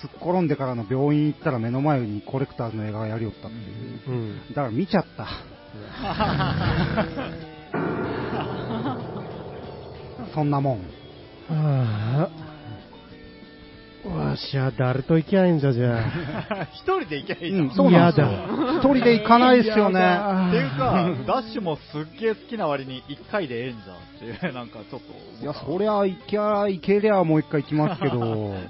[0.00, 4.10] すっ転んでからの病院行ったら目の前にコレクターズの映画がやりよったっていう。
[4.10, 4.48] うん。
[4.48, 5.28] だから見ちゃった。
[10.34, 10.78] そんなもん。
[11.48, 12.50] はあ。
[14.08, 16.64] わしは誰と行きゃいいんじゃじゃあ。
[16.72, 17.64] 一人で行けばいいじゃん。
[17.66, 18.22] うん、そうなんで。
[18.22, 20.00] 一人で行かないですよね。
[20.00, 25.42] っていうか、ダッシュもすっげえ好きな割に一回でええんじゃんっていう、なんかちょっと。
[25.42, 28.60] いや、そりゃ、行きゃ、行けりゃもう一回行きますけど、 はい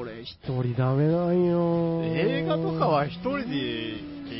[0.00, 2.02] 俺一人ダメなんよ。
[2.04, 3.98] 映画とかは一人で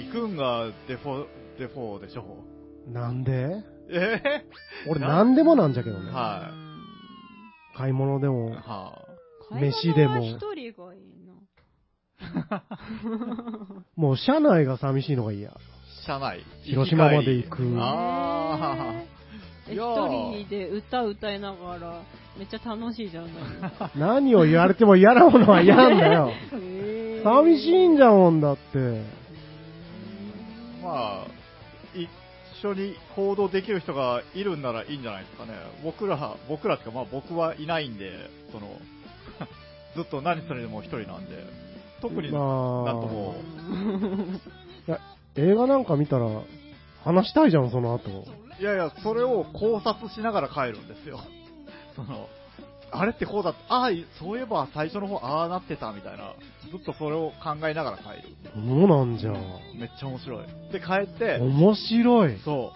[0.08, 1.26] 行くんがデフォ、
[1.58, 2.24] デフォでしょ？
[2.92, 3.75] なんで？
[3.90, 4.44] え
[4.88, 6.10] 俺何でもなんじゃけどね。
[6.10, 6.50] は
[7.76, 8.30] 買い物でい。
[8.30, 8.50] も。
[8.54, 9.06] は
[9.52, 11.32] 飯でも一人がいいな。
[13.96, 15.50] もう車内が寂しいのが嫌。
[15.50, 15.52] い。
[16.06, 16.40] 車内。
[16.64, 19.02] 広島まで行くあ
[19.68, 22.00] え一いやー人で歌歌いながら、
[22.38, 23.30] めっちゃ楽しいじゃない
[23.98, 26.30] 何を言われても嫌なものは嫌なんだよ。
[27.24, 29.02] 寂しいんじゃもんだって。
[30.82, 30.86] あ。
[30.86, 31.26] まあ、
[31.94, 32.08] 一
[32.62, 35.52] 緒に行動できる人がいるんならいいんじゃないですかね。
[35.82, 38.12] 僕ら、僕らっていうか、まあ僕はいないんで、
[38.52, 38.68] その、
[39.96, 41.44] ずっと何するでも一人なんで、
[42.00, 43.34] 特になんまあとも、
[45.36, 46.28] 映画なんか見たら、
[47.04, 48.26] 話したいじゃん、その後。
[48.58, 51.20] いやいや、それを考察しながら帰るんですよ。
[51.94, 52.28] その、
[52.98, 56.32] あれってこうだああ、そういえば最初の方ああなってたみたいな、
[56.70, 58.36] ずっとそれを考えながら帰る。
[58.54, 59.34] そうなんじゃん。
[59.78, 60.46] めっちゃ面白い。
[60.72, 62.38] で、帰って、面白い。
[62.44, 62.72] そ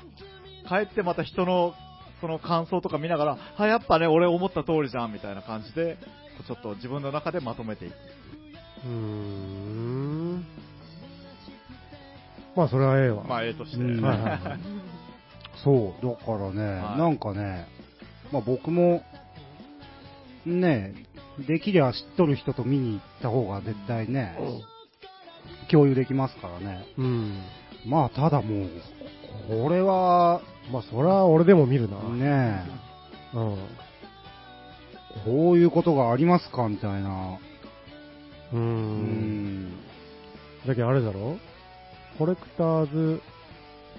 [0.64, 1.74] う、帰ってまた人の、
[2.20, 5.96] その感想とか見ながら、あ、やっぱね、俺思った通りじゃん、みたいな感じで、
[6.46, 7.94] ちょっと自分の中でまとめていく。
[8.84, 10.44] うーん。
[12.56, 13.24] まあ、それはええわ。
[13.24, 13.76] まあ、ええとして。
[13.78, 14.40] うんはいはいはい
[15.64, 17.66] そう、だからね、はいなんかね、
[18.32, 19.02] まあ僕も、
[20.46, 20.94] ね、
[21.46, 24.36] できりゃ知っとる人と見に行った方が絶対ね、
[25.70, 26.86] 共有できますからね。
[26.96, 27.42] うん。
[27.86, 28.68] まあただもう、
[29.48, 30.40] これは、
[30.72, 31.98] まあ、それは俺でも見るな。
[32.10, 32.64] ね、
[33.34, 33.56] うん。
[35.24, 37.38] こういうことがありますかみたいな。
[38.52, 38.56] う。
[38.56, 39.72] うんん。
[40.66, 41.38] だけどあれだろ？
[42.18, 43.22] コレクターズ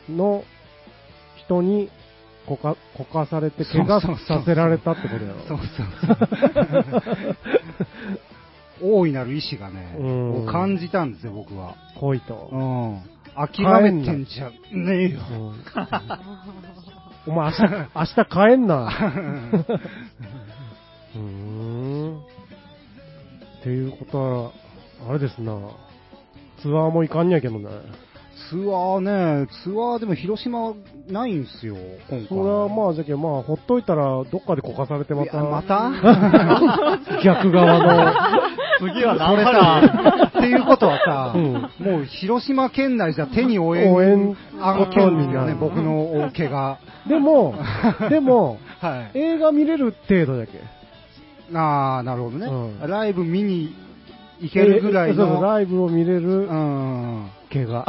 [0.09, 0.43] の
[1.45, 1.89] 人に
[2.47, 5.39] こか、こかされて怪我させられたってことやろ。
[5.47, 5.67] そうそう
[6.01, 6.13] そ
[8.87, 8.93] う。
[8.99, 9.95] 大いなる意志がね、
[10.51, 11.75] 感じたんですよ、僕は。
[11.99, 12.57] 来いとう。
[12.57, 13.01] ん。
[13.35, 14.55] 諦めてんじゃね
[15.05, 15.19] えよ。
[15.31, 15.63] うん
[17.27, 17.61] お前明日、
[17.95, 18.89] 明日帰んな。
[21.15, 22.17] うーん。
[22.17, 22.21] っ
[23.63, 24.51] ていうことは、
[25.07, 25.55] あれですな。
[26.61, 27.69] ツアーも行かんにゃけどね。
[28.49, 29.01] ツアー
[29.41, 30.73] ね、ツアーでも広島
[31.09, 31.75] ないんすよ、
[32.09, 32.27] 今回。
[32.27, 35.91] それはまあ、じゃけまあ、ほっといたら、どっかでこかされてまた、また？
[37.23, 38.13] 逆側の
[38.79, 46.77] 次はこれ何さ、っていうことはさ、うんもう広島県内じゃ手に負えん応援案件ですよね、うん僕の大怪我。
[47.07, 47.55] でも、
[48.09, 49.17] でも、 はい。
[49.19, 50.53] 映画見れる程度だけ？
[51.53, 53.75] ああ、なるほどね、うんライブ見に
[54.41, 55.41] 行けるぐらいの。
[55.41, 57.29] ライブを見れるうん。
[57.51, 57.85] 怪我。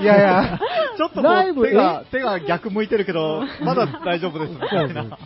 [0.00, 0.58] いやいや、
[0.96, 5.18] ちょっとこライブう手が、手が逆向いてるけど、まだ大丈夫ですみたいな。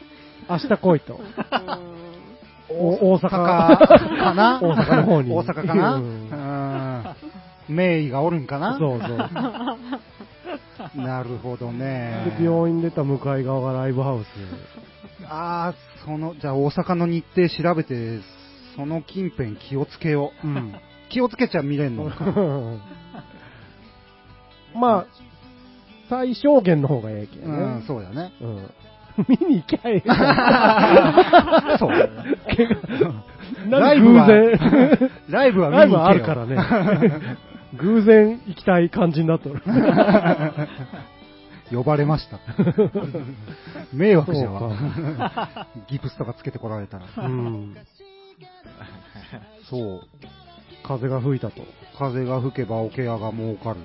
[0.48, 1.20] 明日来いと。
[2.72, 4.60] お大阪かな？
[4.62, 7.16] 大阪の方に大阪かな、ううんん、
[7.68, 8.78] 名医がおるんかな？
[8.78, 9.18] そうそう。
[10.94, 12.32] なるほどね。
[12.38, 14.26] で、病院出た向かい側がライブハウス。
[15.28, 15.74] ああ、
[16.05, 18.20] その、じゃあ大阪の日程調べて、
[18.76, 20.46] その近辺気をつけよう。
[20.46, 20.74] うん。
[21.11, 22.24] 気をつけちゃ見れんのか。
[24.78, 25.07] まあ、
[26.09, 27.59] 最小限の方がええけどね。
[27.59, 28.32] うん、そうだね。
[28.40, 28.70] うん。
[29.28, 30.03] 見に行きゃええ
[31.78, 31.90] そう。
[33.68, 34.28] ライブは
[35.28, 36.57] ライブ見に行けよあるからね。
[37.76, 39.62] 偶然行きたい感じになっとる。
[41.70, 42.38] 呼ばれました。
[43.92, 45.68] 迷惑じゃ。
[45.88, 47.06] ギプスとかつけてこられたら。
[47.16, 47.76] うん。
[49.68, 50.00] そう。
[50.82, 51.62] 風が吹いたと。
[51.98, 53.80] 風が吹けば桶屋が儲かる。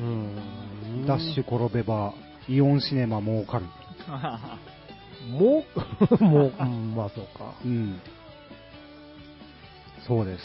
[0.00, 1.06] うん。
[1.06, 2.14] ダッシュ転べば
[2.48, 3.66] イオンシネマ儲かる。
[5.30, 5.64] も
[6.20, 7.54] う、もう、うん、まあそうか。
[7.64, 7.98] うん。
[10.06, 10.44] そうです。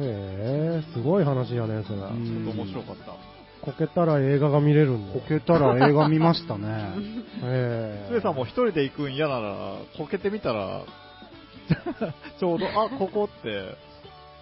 [0.00, 1.98] へえ、すごい話やね、それ。
[1.98, 3.37] うんちょっと面白かった。
[3.62, 5.12] こけたら映画が見れるんだ。
[5.14, 6.66] こけたら映画見ましたね。
[7.42, 8.08] へえ。
[8.10, 9.56] スエさんも一人で行くん嫌なら、
[9.96, 10.80] こけてみたら、
[12.38, 13.74] ちょうど、あ、ここって、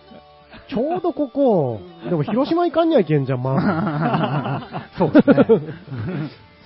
[0.69, 4.62] ちょうどここ、でも広島行かんにゃいけんじゃん、ま
[4.99, 5.35] そうですね。
[5.49, 5.73] ず。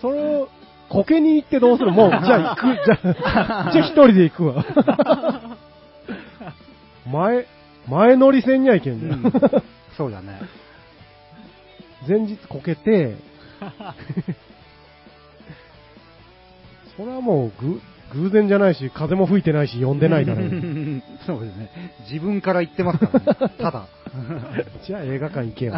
[0.01, 0.48] それを、
[0.88, 1.92] こけに行ってどうする？
[1.92, 2.98] もう、じゃあ行く、じゃ
[3.68, 4.64] あ、じゃあ一人で行くわ。
[7.11, 7.46] 前、
[7.88, 9.12] 前乗り線にはいけんじゃん。
[9.12, 9.32] うん
[9.96, 10.40] そうだね。
[12.09, 13.16] 前日こけて、
[16.96, 17.80] それはもうぐ
[18.12, 20.48] 偶然じゃないし、風も吹いてないし、呼んでないだろう。
[21.26, 21.70] そうですね。
[22.11, 23.55] 自分から言ってますからね。
[23.59, 23.86] ただ。
[24.86, 25.74] じゃあ映画館行けよ。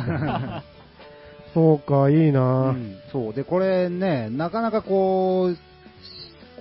[1.55, 3.35] そうか、いいな、うんそう。
[3.35, 5.59] で、これね、なかなかこう、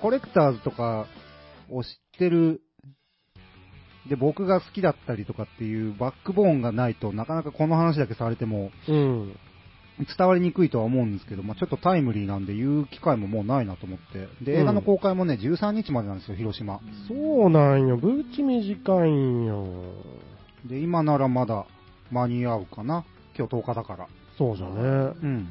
[0.02, 1.06] コレクターズとか
[1.70, 2.62] を知ってる、
[4.10, 9.36] で、僕が好きだったりとかっていうバックボーンがないとなかなかこの話だけされてもうん。
[10.06, 14.28] 伝わりにくいとは思うんですけど、まあちょっとタイムリーなんで言う機会ももうないなと思って。
[14.44, 16.80] で、うん映画の公開もね、13日までなんですよ、広島。
[17.08, 17.98] そうなんよ。
[17.98, 19.66] ブーチ短いんよ。
[20.66, 21.66] で、今ならまだ
[22.12, 23.06] 間に合うかな。
[23.38, 24.08] 今日10日だから。
[24.38, 24.74] そうじゃね。
[24.74, 24.80] う
[25.28, 25.50] ん。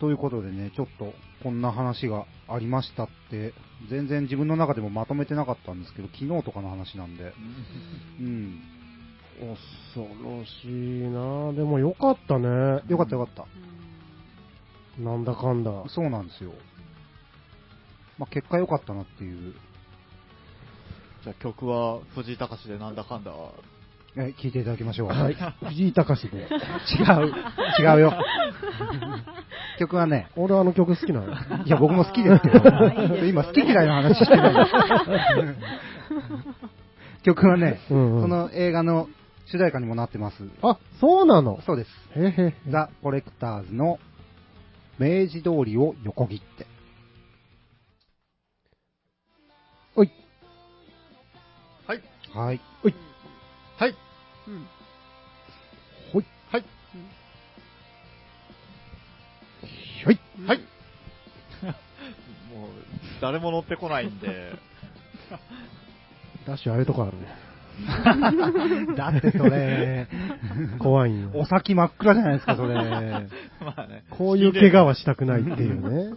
[0.00, 3.54] ということでね、ちょっとこんな話がありましたって、
[3.90, 7.32] 全然自分の中でもまとめてなかったんですけど、昨日とかの話なんで、
[8.20, 8.60] うん。
[9.38, 12.82] 恐ろしいなでもよかったね。
[12.88, 13.46] よかったよかった。
[15.02, 15.70] なんだかんだ。
[15.88, 16.52] そうなんですよ。
[18.18, 19.54] まあ、結果良かったなっていう。
[21.24, 23.32] じゃあ曲は藤井隆でなんだかんだ。
[24.16, 25.08] え、聞いていただきましょう。
[25.08, 25.36] はい。
[25.66, 26.36] 藤井隆で。
[26.36, 26.46] 違う。
[27.80, 28.12] 違うよ。
[29.80, 31.32] 曲はね、俺あの曲好きなの。
[31.64, 32.60] いや、僕も好きですけど、
[33.26, 34.70] 今好き嫌いの話してないです。
[37.24, 39.08] 曲はね、うんうんその映画の
[39.46, 40.36] 主題歌にもなってます。
[40.62, 41.60] あ、そうなの？
[41.62, 41.90] そうです。
[42.16, 42.54] へへ。
[42.70, 43.98] ザ・コレクターズの
[44.98, 46.66] 明治通りを横切って。
[49.96, 50.10] おい。
[51.86, 52.02] はい。
[52.32, 52.60] はい。
[53.76, 53.94] はい。
[54.48, 54.66] うん
[56.12, 56.24] ほい。
[56.50, 56.64] はい。
[60.04, 60.20] はい。
[60.46, 60.58] はい。
[62.52, 62.70] もう、
[63.20, 64.52] 誰も乗ってこないんで、
[66.46, 67.53] ダッシュああいうとこあるね。
[68.96, 70.06] だってそれ、
[70.78, 71.30] 怖いんよ。
[71.34, 72.74] お先真っ暗じゃないですか、それ。
[73.60, 74.04] まあね。
[74.10, 76.14] こういう怪我はしたくないっていうね。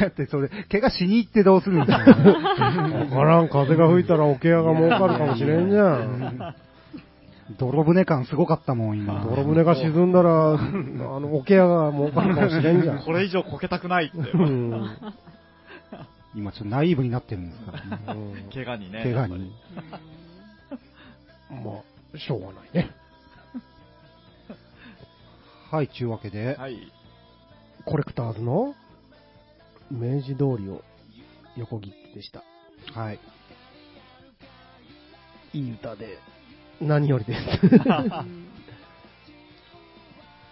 [0.00, 6.54] だってそれ、怪我しに行ってどうするんですか、 わからん、風が吹いたらおケアが儲かるかもしれんじゃん。
[7.58, 9.24] 泥船感すごかったもん、今。
[9.24, 12.98] 泥船が沈んだら、あの、おケアが儲かるかもしれんじゃん。
[12.98, 14.30] これ以上こけたくないって。
[14.32, 14.98] うん。
[16.34, 18.20] 今ちょっとナイーブになってるんですからね。
[18.20, 19.02] うん怪我にね。
[19.04, 19.52] 怪我に。
[21.50, 21.82] ま
[22.14, 22.90] あ、しょうがないね。
[25.70, 26.56] はい、ちゅうわけで。
[26.56, 26.92] はい。
[27.84, 28.74] コレクターズの
[29.90, 30.82] 明治通りを
[31.56, 32.42] 横切ってでした。
[32.92, 33.20] はい。
[35.52, 36.18] いい歌で、
[36.80, 37.40] 何よりです。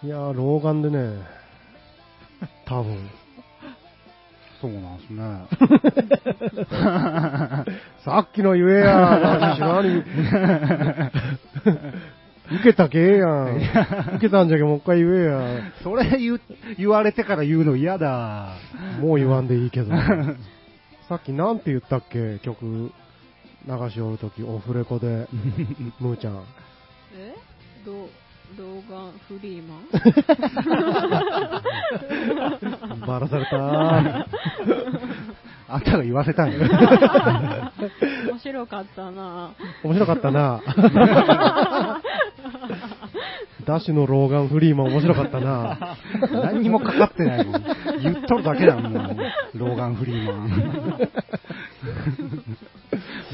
[0.04, 1.22] いやー、老眼でね、
[2.66, 3.10] 多分。
[4.60, 5.46] そうなんですね。
[8.04, 10.04] ささっきの言えや、何？
[12.52, 13.56] 受けたけえやん。
[14.16, 15.40] 受けたんじゃけもう一回言えや。
[15.82, 16.40] それ言う
[16.76, 18.56] 言われてから言うの嫌だ。
[19.00, 19.90] もう言わんでいいけど。
[21.08, 22.38] さっきなんて言ったっけ？
[22.40, 22.92] 曲
[23.66, 25.26] 流しおるとき、オフレコで、
[25.98, 26.42] ムーちゃん。
[27.16, 27.34] え？
[27.86, 27.92] ロ
[28.58, 29.76] ローガン・フリーマ
[32.96, 33.00] ン？
[33.06, 34.26] バラされた
[35.74, 36.60] あんたが言わせたんよ。
[36.60, 40.60] 面白かったな面白かったな
[43.66, 45.96] ダッシュのローガン・フリーマン面白かったな
[46.30, 47.64] 何にもかかってないもん。
[48.02, 48.92] 言っとるだけだもん、
[49.54, 51.10] ローガン・フリーマン。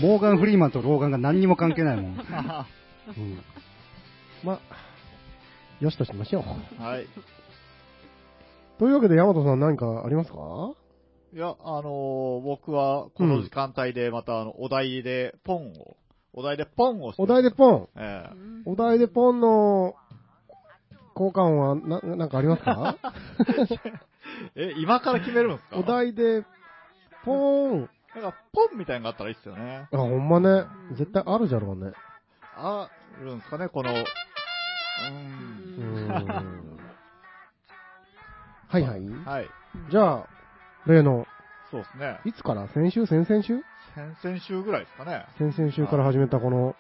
[0.01, 2.07] モーガン・フリーマンとローガンが何にも関係ないもん。
[2.15, 2.17] うん。
[4.45, 4.61] ま、
[5.81, 6.45] よしとしましょ
[6.81, 6.83] う。
[6.83, 7.07] はい。
[8.79, 10.39] というわけで、ヤマトさん何かありますか？
[11.33, 15.97] いや、あのー僕はこの時間帯でまたあの、お題でポンを、
[16.33, 17.89] お題でポンをしてお題でポン？
[17.97, 18.31] え
[18.67, 19.95] お題でポンの
[21.15, 22.97] 交換はな、なんかありますか？
[24.57, 25.77] え え、今から決めるんですか？
[25.79, 26.45] お題で、
[27.25, 27.91] ポーン。
[28.15, 29.87] なんか、ポンみたいなのがあったらいいっすよね。
[29.93, 30.65] あ、ほんまね。
[30.95, 31.93] 絶対あるじゃろうね。
[32.57, 34.05] あるんですかね、この、うー。
[35.09, 36.81] うんーん。
[38.69, 39.01] はいはい。
[39.25, 39.47] はい。
[39.91, 40.27] じゃあ、
[40.91, 41.27] 例の、
[41.71, 42.21] そうですね。
[42.25, 42.69] いつから？
[42.69, 43.07] 先週？
[43.07, 43.61] 先々週？
[43.95, 45.25] 先々週ぐらいですかね。
[45.39, 46.77] 先々週から始めたこの、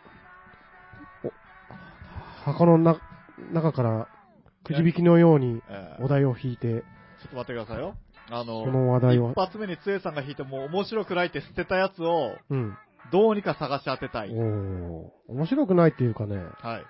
[1.24, 1.32] お
[2.44, 3.00] 箱のな
[3.52, 4.08] 中から
[4.64, 6.82] くじ引きのようにええお題を引いて、ちょっ
[7.30, 7.94] と待ってくださいよ。
[8.30, 12.76] あの、その話題を一発目につえさんが引いてもう面白くないって捨てたやつを、うん。
[13.10, 14.30] どうにか探し当てたい。
[14.30, 16.86] おー面白くないっていうかね、はい。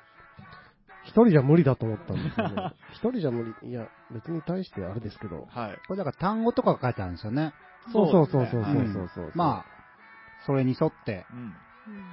[1.11, 2.73] 一人じゃ無理だと思ったんですよね。
[2.95, 3.69] 一人じゃ無理。
[3.69, 5.49] いや、別に対してあれですけど。
[5.51, 5.79] はい。
[5.89, 7.53] これだから単語とかが書いてあるんですよね。
[7.93, 9.33] そうそうそうそうそうそうそう。
[9.35, 11.53] まあ、それに沿ってうん。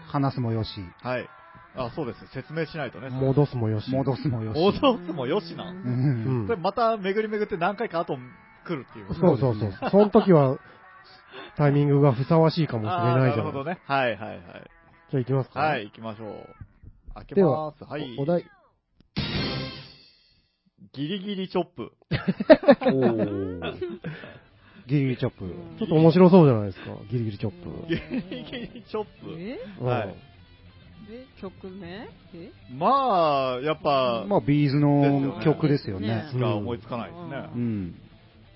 [0.08, 1.30] 話すもよし、はい。
[1.76, 2.26] あ、そうです。
[2.28, 3.10] 説明しないとね。
[3.10, 3.92] 戻すもよし。
[3.92, 4.60] 戻すもよし。
[4.60, 5.66] 戻すもよしな。
[5.66, 8.18] うんうんそれまた巡り巡って何回か後
[8.66, 9.14] 来るっていう。
[9.14, 9.72] そうそうそう。
[9.92, 10.58] その時は、
[11.56, 13.46] タイミングがふさわしいかもしれあーないじゃん。
[13.46, 13.80] なるほどね。
[13.86, 14.40] はいはいはい。
[15.12, 15.60] じゃあ行きますか。
[15.60, 17.14] はい、行きましょう。
[17.14, 17.84] 開けでまはす。
[17.84, 18.16] はい。
[18.18, 18.46] おお題。
[20.94, 21.92] ギリギリチョップ。
[24.88, 25.54] ギリギリチョップ。
[25.80, 26.86] ちょっと面白そうじゃないですか。
[27.12, 27.88] ギリギリチョップ。
[27.88, 29.10] ギリギリチョップ。
[29.38, 29.60] え？
[29.84, 30.16] はい
[31.10, 31.26] え？
[31.42, 32.08] 曲名？
[32.34, 32.52] え？
[32.74, 36.28] まあ、やっぱ、まあ、ビーズの曲ですよね。
[36.32, 37.50] しか思いつかないですね。
[37.56, 37.96] うん。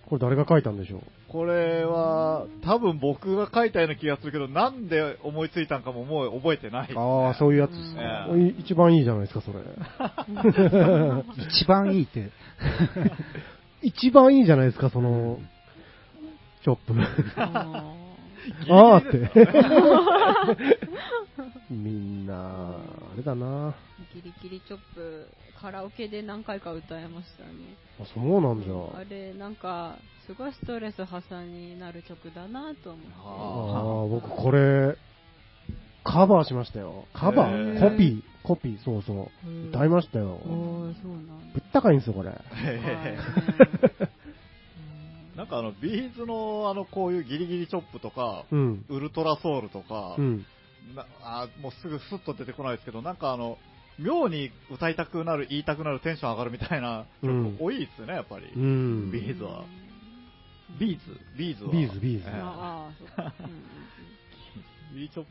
[0.10, 1.02] これ誰が書いたんでしょう？
[1.32, 8.56] これは、多分僕が書いたような気がするけど、なんで思いついたんかももう覚えてないね、ああ、そういうやつですえね。
[8.60, 9.60] 一番いいじゃないですか、それ。
[11.48, 12.32] 一番いいって。
[13.82, 15.40] 一番いいじゃないですか、その、
[16.64, 16.94] チョップ。
[18.70, 19.18] ああーって。
[21.70, 22.76] みんな、あ
[23.16, 23.70] れだな。
[23.70, 23.74] ー
[24.16, 25.28] ギリギリチョップ
[25.62, 27.50] カラオケで何回か歌えましたね
[28.02, 28.74] あ、そうなんじゃ。
[29.00, 34.96] あれなんかすごいストレス発散になる曲だなと思ってあああ、僕これ、
[36.04, 37.06] カバーしましたよ。
[37.14, 38.22] カバへーーコピー？
[38.44, 39.68] コピー、そうそう。
[39.70, 40.30] 歌いましたよ。
[40.30, 42.30] おーそうなんだぶったかいんですよ、これ。
[42.32, 42.40] ー
[45.42, 48.86] なんかあの、 B'z のあの、こういうギリギリチョップとか、うん。
[48.90, 50.46] ウルトラソウルとか、うん。
[50.96, 53.58] なあもうすぐスッと出てこないですけど、なんかあの、
[53.98, 58.52] 妙に歌いたくなる、言いたくなる、テンション上がるみたいなうん曲多いですよね、やっぱり。
[58.56, 59.12] うん。
[59.12, 59.64] B'z は。
[60.80, 61.72] B'z B'z は。
[61.72, 63.34] B'z B'z ええああそう
[64.94, 65.30] ギリチョップ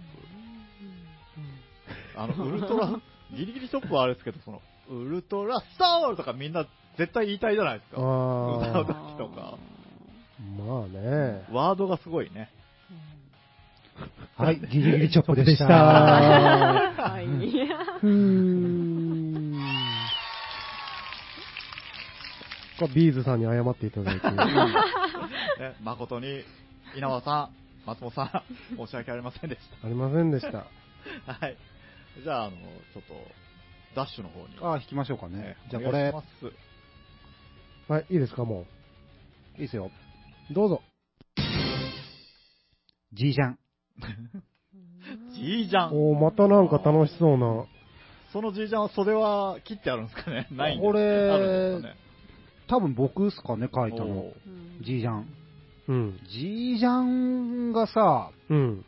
[2.17, 3.01] あの、ウルトラ、
[3.33, 6.67] ギリギリチョップはあれですけど、その、ウルトラソウルとかみんな
[6.99, 7.97] 絶対言いたいじゃないですか。
[7.99, 9.59] あ歌うあ、時とか。
[10.57, 11.45] まあね。
[11.53, 12.51] ワードがすごいね。
[14.37, 15.67] はい、ギリギリチョップでした。
[15.67, 17.27] はい。
[17.27, 19.41] うーん。
[22.95, 24.31] ビーズさんに謝っていただいて。
[24.31, 26.43] ね誠に、
[26.97, 27.51] 稲葉さ
[27.85, 30.65] ん、松本さん、申し訳ありませんでしありませんでした。
[31.27, 31.33] た。
[31.35, 31.57] はい。
[32.23, 33.15] じゃあ、あの、ちょっと、
[33.95, 34.57] ダッシュの方に。
[34.63, 35.57] ああ、弾きましょうかねね。
[35.69, 36.13] じゃあこれ
[37.89, 38.65] はい、いいですか、も
[39.57, 39.91] いいですよ。
[40.51, 40.55] う。
[40.55, 40.83] どうぞ。
[43.13, 43.59] ジージャン。
[45.35, 46.13] ジージャン。
[46.13, 47.65] おーまたなんか楽しそうな。
[48.33, 50.47] そのジージャンは袖は切ってあるんですかね？
[50.53, 51.95] ないんですこれあるんですかね
[52.69, 54.35] 多分僕っすかね、書いたのお。
[54.47, 55.27] うんジージャン。
[55.89, 56.19] うん。
[56.31, 58.85] ジージャンがさ、うん。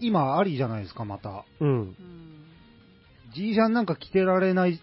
[0.00, 1.44] 今ありじゃないですか、また。
[1.60, 1.68] うん。
[1.68, 1.94] うん
[3.34, 4.80] ジージャンなんか着てられない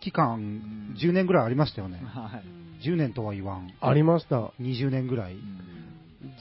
[0.00, 2.00] 期間、ん10年ぐらいありましたよね。
[2.04, 2.63] はい。
[2.84, 3.72] 10年とは言わん。
[3.80, 4.52] ありました。
[4.60, 5.36] 20年ぐらい。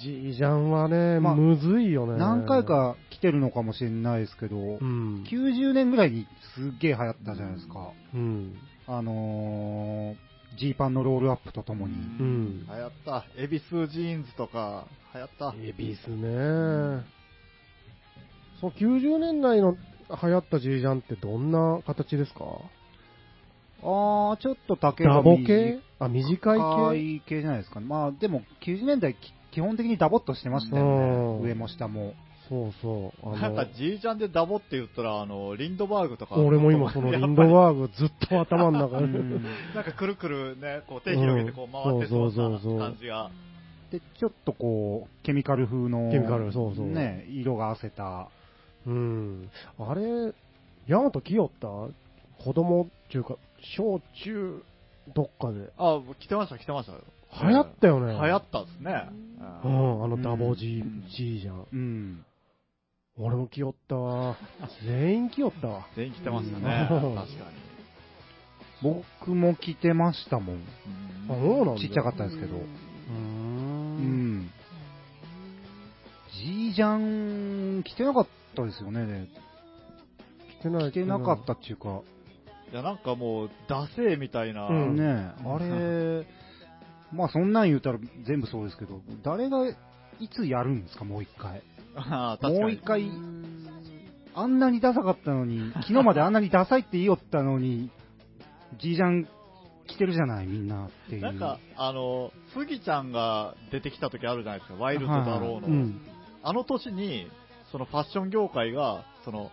[0.02, 2.18] ジージャンはね、まあむずいよね。
[2.18, 2.64] 何回。
[2.64, 5.24] か来てるのかもしれないですけど、うん。
[5.30, 6.26] 90年ぐらいに
[6.56, 7.92] すっげえ流行ったじゃないですか。
[8.14, 8.56] うん。
[8.88, 11.94] あのー、ジーパンのロールアップとともに。
[11.96, 12.66] うん。
[12.68, 13.26] 流行った。
[13.38, 15.56] エビスジーンズとか、流行った。
[15.62, 17.04] エビスね。
[18.62, 19.76] そう、90年代の
[20.22, 22.46] 流行ったジージャンってどんな形ですか？
[23.84, 25.80] あー、ちょっと丈がダボ系？
[26.00, 27.86] あ、短い短系い系じゃないですかね。
[27.86, 29.18] まあでも90年代き
[29.52, 30.90] 基本的にダボっとしてましたよう
[31.40, 31.48] んね。
[31.50, 32.14] 上も下も。
[32.50, 33.36] そうそう。
[33.36, 36.36] あなんか、ジージャンでダボって言ったら、あの、リンドバーグとか。
[36.36, 39.06] 俺も今その リンドバーグずっと頭の中で。
[39.06, 43.30] うんなんかくるくるね、こう手広げてこう回ってそうそうそうそうな感じが。
[43.92, 48.28] で、ちょっとこう、ケミカル風の、ケミカルそうそうね、色が汗た。
[48.88, 49.50] うん。
[49.80, 50.34] あれ、
[50.88, 51.68] ヤマト来よった？
[52.44, 53.36] 子供っていうか、
[53.76, 54.64] 小中、
[55.16, 55.72] どっかで。
[55.78, 56.94] あ、来てました、来てました。
[57.48, 58.14] 流行ったよね。
[58.14, 59.10] 流行ったですね。
[59.64, 61.68] ううんん、あのダボジー、じゃん。
[61.72, 62.26] うん。
[63.18, 64.38] 俺も来よったわ。
[64.86, 65.88] 全員来よったわ。
[65.96, 66.88] 全員来てましたね。
[66.92, 67.64] うん確かに。
[68.82, 70.56] 僕も着てましたもん。
[70.56, 70.60] あ、
[71.30, 71.82] そうなんだ。
[71.82, 72.58] ちっちゃかったですけど。
[72.58, 72.64] うー。
[73.14, 74.50] うんん。
[76.34, 79.28] ジージャン、着てなかったですよね。
[80.60, 80.92] 来てない。
[80.92, 82.02] 着てなかったっていうか、
[82.74, 84.68] いや、なんかもう、ダセーみたいな。
[84.68, 86.26] うんねあれ、
[87.14, 89.70] まあそんなん言うたら全部そうですけど、誰が
[90.20, 91.62] いつやるんですか、もう一回。
[92.42, 93.12] もう一回、
[94.34, 97.92] あんなにダサかったのに、 昨日まであんなにダサいって言いよったのに、
[98.80, 99.28] ジージャン
[99.86, 101.22] 着てるじゃない、みんなっていう。
[101.22, 105.68] なんか、あの、スギちゃんが出てきた時あるじゃないですか、ワイルドだろうの。
[105.68, 106.02] うん。
[106.42, 107.28] あの年に、
[107.72, 109.52] そのファッション業界が、その、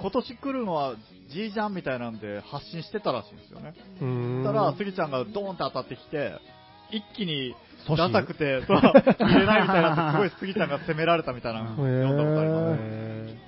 [0.00, 0.94] 今年来るのは
[1.30, 3.74] G ジャンみたいなんで発信してたらしいんですよね。
[4.44, 6.32] たら、スギちゃんがドーンって当たってきて、
[6.90, 7.54] 一気に
[7.96, 12.86] ダサくて、 そう、着れないみたいな、すごいスギちゃんが責められたみたいなの読んだことありますね。
[12.86, 13.38] へ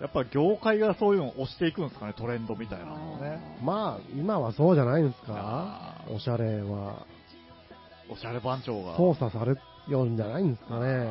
[0.00, 3.40] やっぱ業界がそういうのを押していくんですかね、トレンドみたいなのをね。
[3.62, 5.96] まあ、今はそうじゃないんですか？
[6.08, 7.04] おしゃれは。
[8.08, 8.96] おしゃれ番長が。
[8.96, 9.54] 操作され
[9.88, 11.10] ようんじゃないんですかね。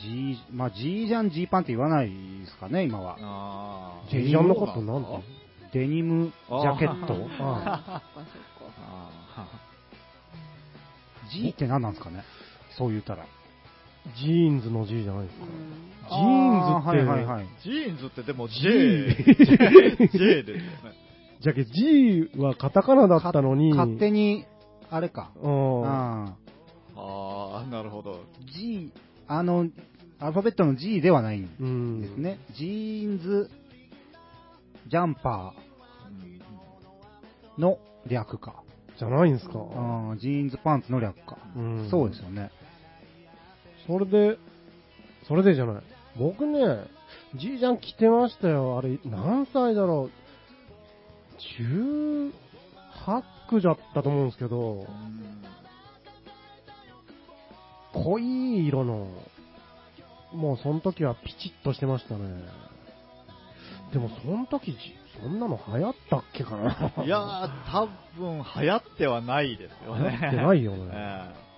[0.00, 2.14] ー G、まあ G ジャン、G パンって言わないで
[2.46, 3.16] すかね、今は。
[3.20, 5.04] あージェイジャンのことなん
[5.72, 5.80] て？
[5.80, 7.14] デニム、ジャケット
[11.32, 12.24] ？G って何なんですかね？
[12.76, 13.24] そう言ったら。
[14.16, 15.44] ジーンズの G じゃないですか。
[15.44, 15.50] うん
[16.10, 17.44] ジーンズって、はいはいはい。
[17.44, 18.66] ージーンズってでも J、J
[19.06, 19.34] で
[20.08, 20.96] すよね。
[21.40, 24.44] じゃけ G はカタカナだったのに、勝手に、
[24.90, 25.30] あれか。
[25.40, 25.86] うん。
[25.86, 26.34] あ
[26.96, 28.24] ああ、なるほど。
[28.52, 28.92] G、
[29.28, 29.68] あの、
[30.20, 32.00] アルファベットの G ではないんうん。
[32.02, 32.38] ですね。
[32.56, 33.50] ジーンズ、
[34.88, 38.62] ジャンパーの略か。
[38.98, 39.54] じゃないんですか？
[39.54, 41.38] あージーンズパンツの略か。
[41.56, 42.50] うんそうですよね。
[43.86, 44.36] それで、
[45.26, 45.82] それでじゃない。
[46.18, 46.58] 僕ね、
[47.36, 48.76] じいちゃん着てましたよ。
[48.78, 50.20] あれ、何歳だろう。
[51.38, 52.32] 18
[53.48, 54.86] 区だったと思うんですけど、
[57.94, 59.08] 濃い色の、
[60.32, 62.20] もうその時はピチッとしてましたね。
[63.92, 64.76] でもその時、
[65.20, 67.04] そんなの流行ったっけかな。
[67.04, 70.18] いやー、多分流行ってはないですよね。
[70.20, 70.90] 流行ってないよね。
[70.94, 71.50] え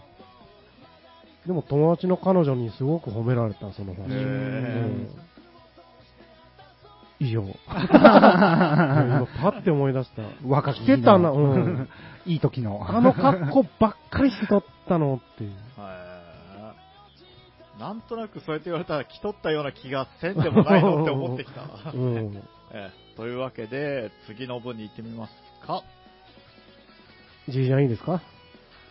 [1.47, 4.20] でも友達の彼女にすごく褒められた、そのファッション。
[4.20, 4.29] へう
[5.18, 5.33] ん
[7.23, 7.43] 以上。
[7.68, 10.23] 今パッて思い出した。
[10.45, 11.89] 若き着てたな、うん。
[12.27, 12.85] いい時の。
[12.89, 15.51] あの格好ばっかりしてとったのっていう。
[17.79, 21.62] なんとなくそうやって言われたら着とったような気がせんでもないのって思ってきた。
[21.93, 22.37] うん。
[22.73, 25.35] ええというわけで、次の文に行ってみます
[25.66, 25.83] か。
[27.49, 28.23] じいちゃんいいですか？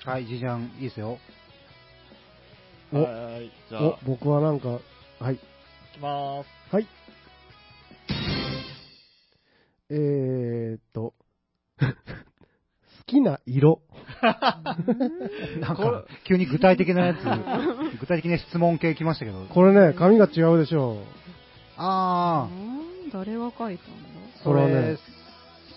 [0.05, 1.17] はい、ジージャン、いいですよ。
[2.93, 4.79] おはい、じゃあ、僕はなんか、
[5.19, 5.37] はい。
[5.93, 6.49] きまーす。
[6.75, 6.87] はい。
[9.89, 11.13] えーっと、
[11.79, 11.85] 好
[13.05, 13.81] きな色。
[14.21, 17.17] なんか、急に具体的なやつ、
[17.99, 19.39] 具体的な質問系来ましたけど。
[19.49, 20.97] これね、髪が違うでしょ
[21.77, 23.09] あうん？
[23.11, 24.09] 誰が書いたんだ？
[24.41, 24.73] ー、これはね。
[24.73, 24.97] それ、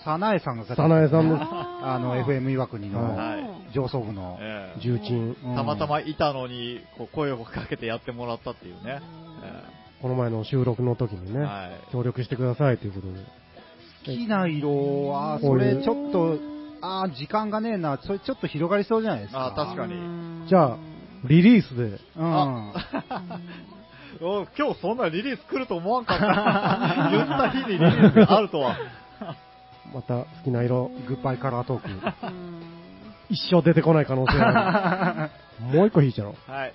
[0.05, 0.83] サナエさんが書いた。
[0.83, 1.41] サナエさんです。
[1.43, 3.73] あの、FM 岩国のはい。
[3.75, 4.39] 上層部の。
[4.41, 4.81] ええ。
[4.81, 5.37] 重鎮。
[5.45, 5.57] うん。
[5.57, 9.01] たまたまいたのに、こう声をかけてやってもらったっていうね。
[10.03, 11.47] この前の収録の時にね。
[11.91, 13.15] 協力してくださいということで。
[14.05, 16.39] 好きな色は、そうれちょっと、
[16.85, 19.47] あー、時間がねえな、それちょっと広がりそうじゃないですか。
[19.47, 20.79] あー確かにうんじゃあ
[21.25, 22.73] リリースで、うん。
[24.21, 26.27] お今日そんなリリース来ると思わんかった。
[27.11, 28.77] 言った日にリリースがあるとは。
[29.95, 31.89] また好きな色、グッバイカラートーク。
[32.27, 32.63] うん
[33.31, 35.31] 一生出てこない可能性あ
[35.63, 35.67] る。
[35.79, 36.35] もう一個引いちゃおう。
[36.47, 36.75] はい。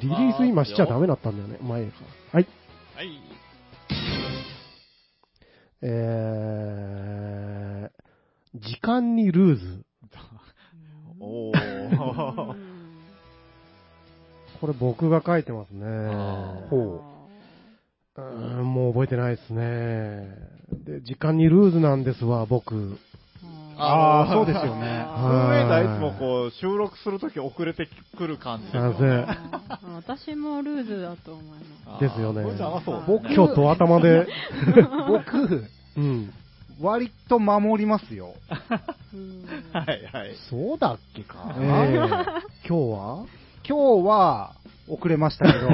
[0.00, 1.92] リリース今しちゃダメだったんだよね、前か
[2.32, 2.38] ら。
[2.38, 2.46] はい。
[2.96, 3.29] はい。
[5.82, 9.84] えー、時間にルーズ。
[11.20, 11.52] お
[14.60, 15.86] これ僕が書いてますね。
[16.68, 17.02] ほ
[18.16, 18.20] う。
[18.20, 20.28] うーん、もう覚えてないですね。
[20.84, 22.98] で、時間にルーズなんですわ、僕。
[23.80, 25.04] ああ、そうですよね。
[25.06, 25.20] はい
[25.50, 29.30] 運営がいつもこう、収録するとき遅れてくる感じですよすいません。
[29.30, 31.44] あー私もルーズだと思い
[31.86, 34.26] まあーですよねこれじゃあそう僕今日ド頭で、
[35.08, 36.32] 僕、うん。
[36.80, 38.34] 割と守りますよ。
[39.72, 40.34] はいはい。
[40.48, 41.54] そうだっけか。
[41.58, 41.96] ええ
[42.66, 43.24] 今日は？
[43.68, 44.52] 今日は
[44.88, 45.68] 遅れましたけど、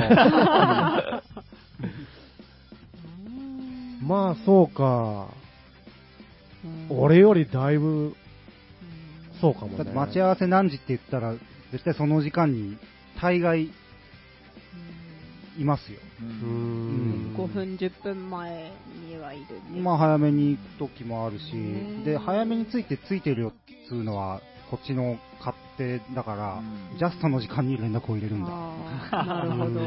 [4.03, 5.29] まあそうか。
[6.91, 8.17] うん俺よりだいぶ、うん
[9.41, 9.79] そうかもね。
[9.79, 11.35] だって待ち合わせ何時って言ったら、
[11.73, 12.79] 絶対その時間に
[13.21, 13.71] 大概
[15.59, 15.99] いますよ。
[16.23, 17.37] うんん。
[17.37, 18.73] 5分、10分前
[19.09, 23.53] にはいるっていうまあ早めに行く時もあるしうん、で、早めについてついてるよっ
[23.89, 24.41] つうのは、
[24.71, 28.49] こっちの勝手だから、うんジャストの時間に連絡を入れるんだ。
[28.49, 29.81] なるほど。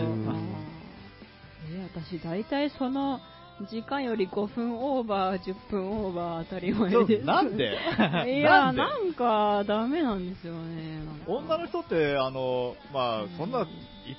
[1.71, 3.19] え私、大体その
[3.67, 7.25] 時間より5分オーバー、10分オーバー当たり前です。
[7.25, 7.77] なんで？
[8.27, 8.81] いや、なんで？
[8.81, 11.01] なんかダメなんですよね。
[11.27, 13.65] 女の人って、あの、まあ、そんないっ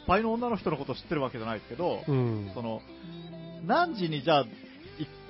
[0.07, 2.51] ぱいの女の人のこと知ってるわけじゃないですけど、うん。
[2.55, 2.83] その、
[3.67, 4.47] 何時にじゃあ、い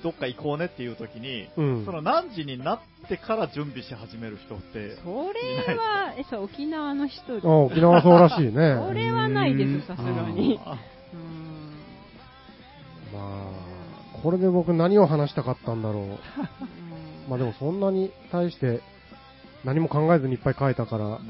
[0.02, 1.84] どっか行こうねっていう時に、うん。
[1.84, 8.52] その何時になってから準備し始める人って、それは、え、そう、沖縄の人、あ沖縄そうらしいね。
[8.86, 10.58] それはないでうんす、さすがに。
[13.12, 13.59] まあ、
[14.22, 16.02] これで僕何を話したかったんだろう。
[16.02, 16.16] う ん
[17.28, 18.80] まあでもそんなに対して
[19.64, 21.20] 何も考えずにいっぱい書いたから、うん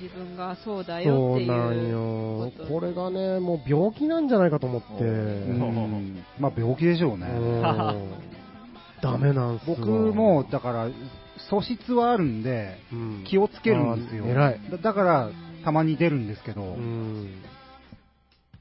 [0.00, 1.46] 自分がそうだよっていう。
[1.48, 2.52] そうなんよ。
[2.68, 5.04] これがね、もう病気なんじゃないかと思って。
[6.38, 7.26] まあ病気でしょうね。
[7.26, 7.60] うん
[9.02, 10.88] ダメなんすわ僕も、だから、
[11.48, 14.26] 素質はあるんで、うん気をつけるんですよ。
[14.26, 14.60] 偉い。
[14.70, 15.30] だだから、
[15.64, 17.30] たまに出るんですけど、うん。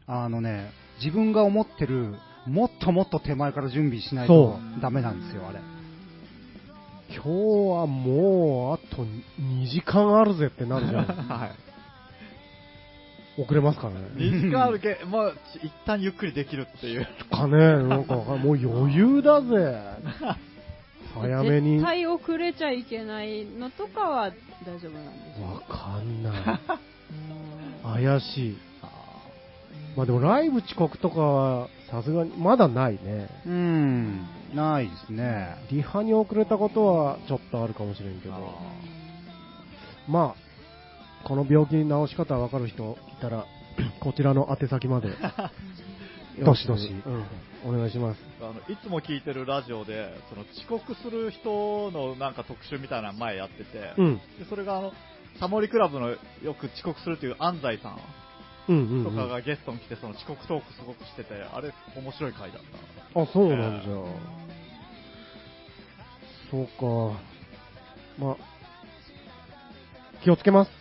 [0.07, 0.71] あのね、
[1.03, 2.15] 自分が思ってる、
[2.47, 5.59] もっともっと手前から準備しないとそうダメなんですよ、あれ。
[7.09, 7.29] 今日
[7.79, 9.03] はもうあと
[9.41, 11.05] 2時間あるぜってなるじゃん。
[11.27, 11.51] はい。
[13.41, 13.99] 遅れますからね。
[14.15, 15.33] 2時間あるけ、まあ、
[15.63, 17.07] 一旦ゆっくりできるっていう。
[17.31, 19.79] かね、なんかもう余裕だぜ。
[21.13, 21.79] 早めに。
[21.79, 24.31] 絶わ対遅れちゃいけないのとかは
[24.65, 25.63] 大丈夫なんですよ。
[25.67, 26.33] かんない。
[27.83, 28.57] う ん怪しい。
[29.95, 33.29] まあでもライブ遅刻とかはさすがにまだないね。
[33.45, 35.55] うん、ないですね。
[35.71, 38.33] リハに遅れたことはちょっとあるかもしれんけど。
[40.07, 43.45] まあ、この病気に治し方わかる人いたら、
[44.01, 45.09] こちらの宛先まで。
[46.43, 46.87] どしどし
[47.65, 48.21] うん、お願いします。
[48.39, 54.15] あのいつも聞いてるラジオで、その遅刻する人のなんか特集みたいなの前やってて、うん。
[54.15, 54.93] でそれがあの、
[55.39, 56.17] タモリクラブのよ
[56.57, 57.99] く遅刻するという安西さん。
[59.03, 62.61] とかがゲストに来て、その遅刻トークすごくしてて、あれ面白い回だっ
[63.13, 63.21] た。
[63.21, 63.93] あ、そうなんじゃ。
[66.51, 67.19] そうか。
[68.19, 68.37] まあ、
[70.23, 70.71] 気をつけます。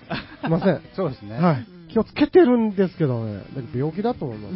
[0.43, 0.83] すいません。
[0.95, 1.37] そうですね。
[1.37, 1.67] はい。
[1.91, 3.39] 気をつけてるんですけどね。
[3.55, 4.55] だけど病気だと思います。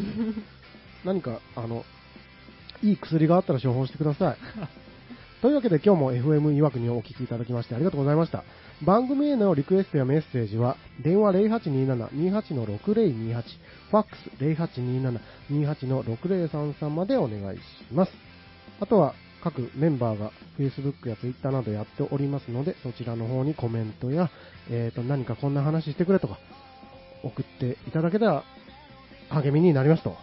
[1.04, 1.84] 何か、あの、
[2.82, 4.36] いい薬があったら処方してください。
[5.40, 8.44] というわけで今日も FM いわくにお聞きいただきましてありがとうございました。
[8.84, 13.42] 番組へのリクエストやメッセージは、電話0827-28-6028、
[13.90, 14.28] ファックス
[15.50, 17.62] 0827-28-6033までお願いし
[17.92, 18.12] ます。
[18.80, 19.14] あとは、
[19.44, 24.30] 各メンバーが Facebook や Twitter などやっておりますので、そちらの方にコメントや、
[24.68, 26.40] えーと、何かこんな話してくれとか、
[27.22, 28.42] 送っていただけたら
[29.28, 30.16] 励みになりますと。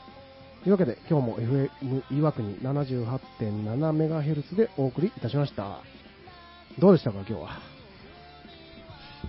[0.66, 1.70] いうわけで、今日も FM
[2.12, 5.80] 岩国 78.7MHz でお送りいたしました。
[6.78, 7.79] どうでしたか、今日は？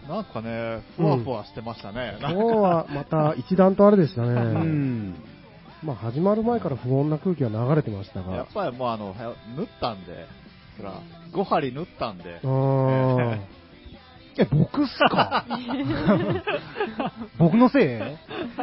[0.09, 2.17] なんかね、ふわふわしてましたね。
[2.21, 4.41] 今日はまた一段とあれでしたうね。
[4.63, 5.15] ん。
[5.83, 8.47] まあ始まる前から不穏な空気は流れてましたがやっ。
[8.53, 10.27] ぱりもうあの、は縫ったんで、
[10.79, 10.93] ほら、
[11.33, 12.41] 5針縫ったんで
[14.39, 15.45] え、僕っすか？
[17.39, 17.99] 僕のせい？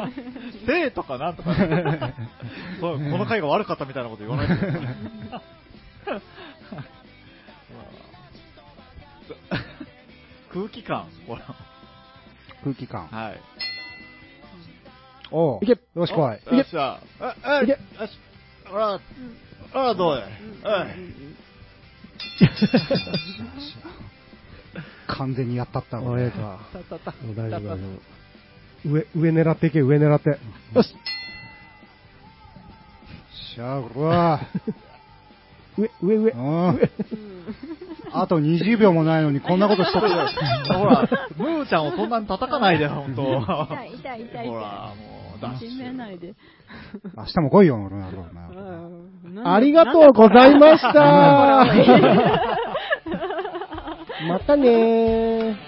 [0.66, 2.14] せいとかなんとかね、
[2.80, 4.56] そうこの回が悪かったみたいなこと言わないで
[10.54, 11.44] 空気感、ほら。
[12.64, 13.08] 空気感。
[13.08, 13.42] はい。
[15.30, 16.40] おういけよし来い。
[16.52, 17.02] およっしゃ。
[17.20, 17.78] あ、あ、いけよ
[18.08, 18.18] し。
[18.70, 19.00] ほら、あ
[19.74, 20.22] ら、どうや。
[20.70, 20.96] はい。
[25.08, 26.60] 完全にやったったもうええか。
[27.36, 27.78] 大丈夫、大丈
[28.86, 28.90] 夫。
[28.90, 30.30] 上、上狙っていけ、上狙って。
[30.30, 30.96] よし
[33.56, 34.40] しゃー、うわ
[35.78, 36.34] 上、上、上。
[38.14, 40.08] あと20秒もないのにこんなことしとって。
[40.74, 41.08] ほら、
[41.38, 43.22] ムーちゃんをそんなに叩かないで、ほんと。
[43.42, 45.94] ほ痛い痛い痛いら、もう、ダッシいじめュ。
[45.94, 46.34] ないで。
[47.16, 51.66] 明日も来いよ、ロナウドお前うんありがとうございました
[54.28, 55.67] またねー。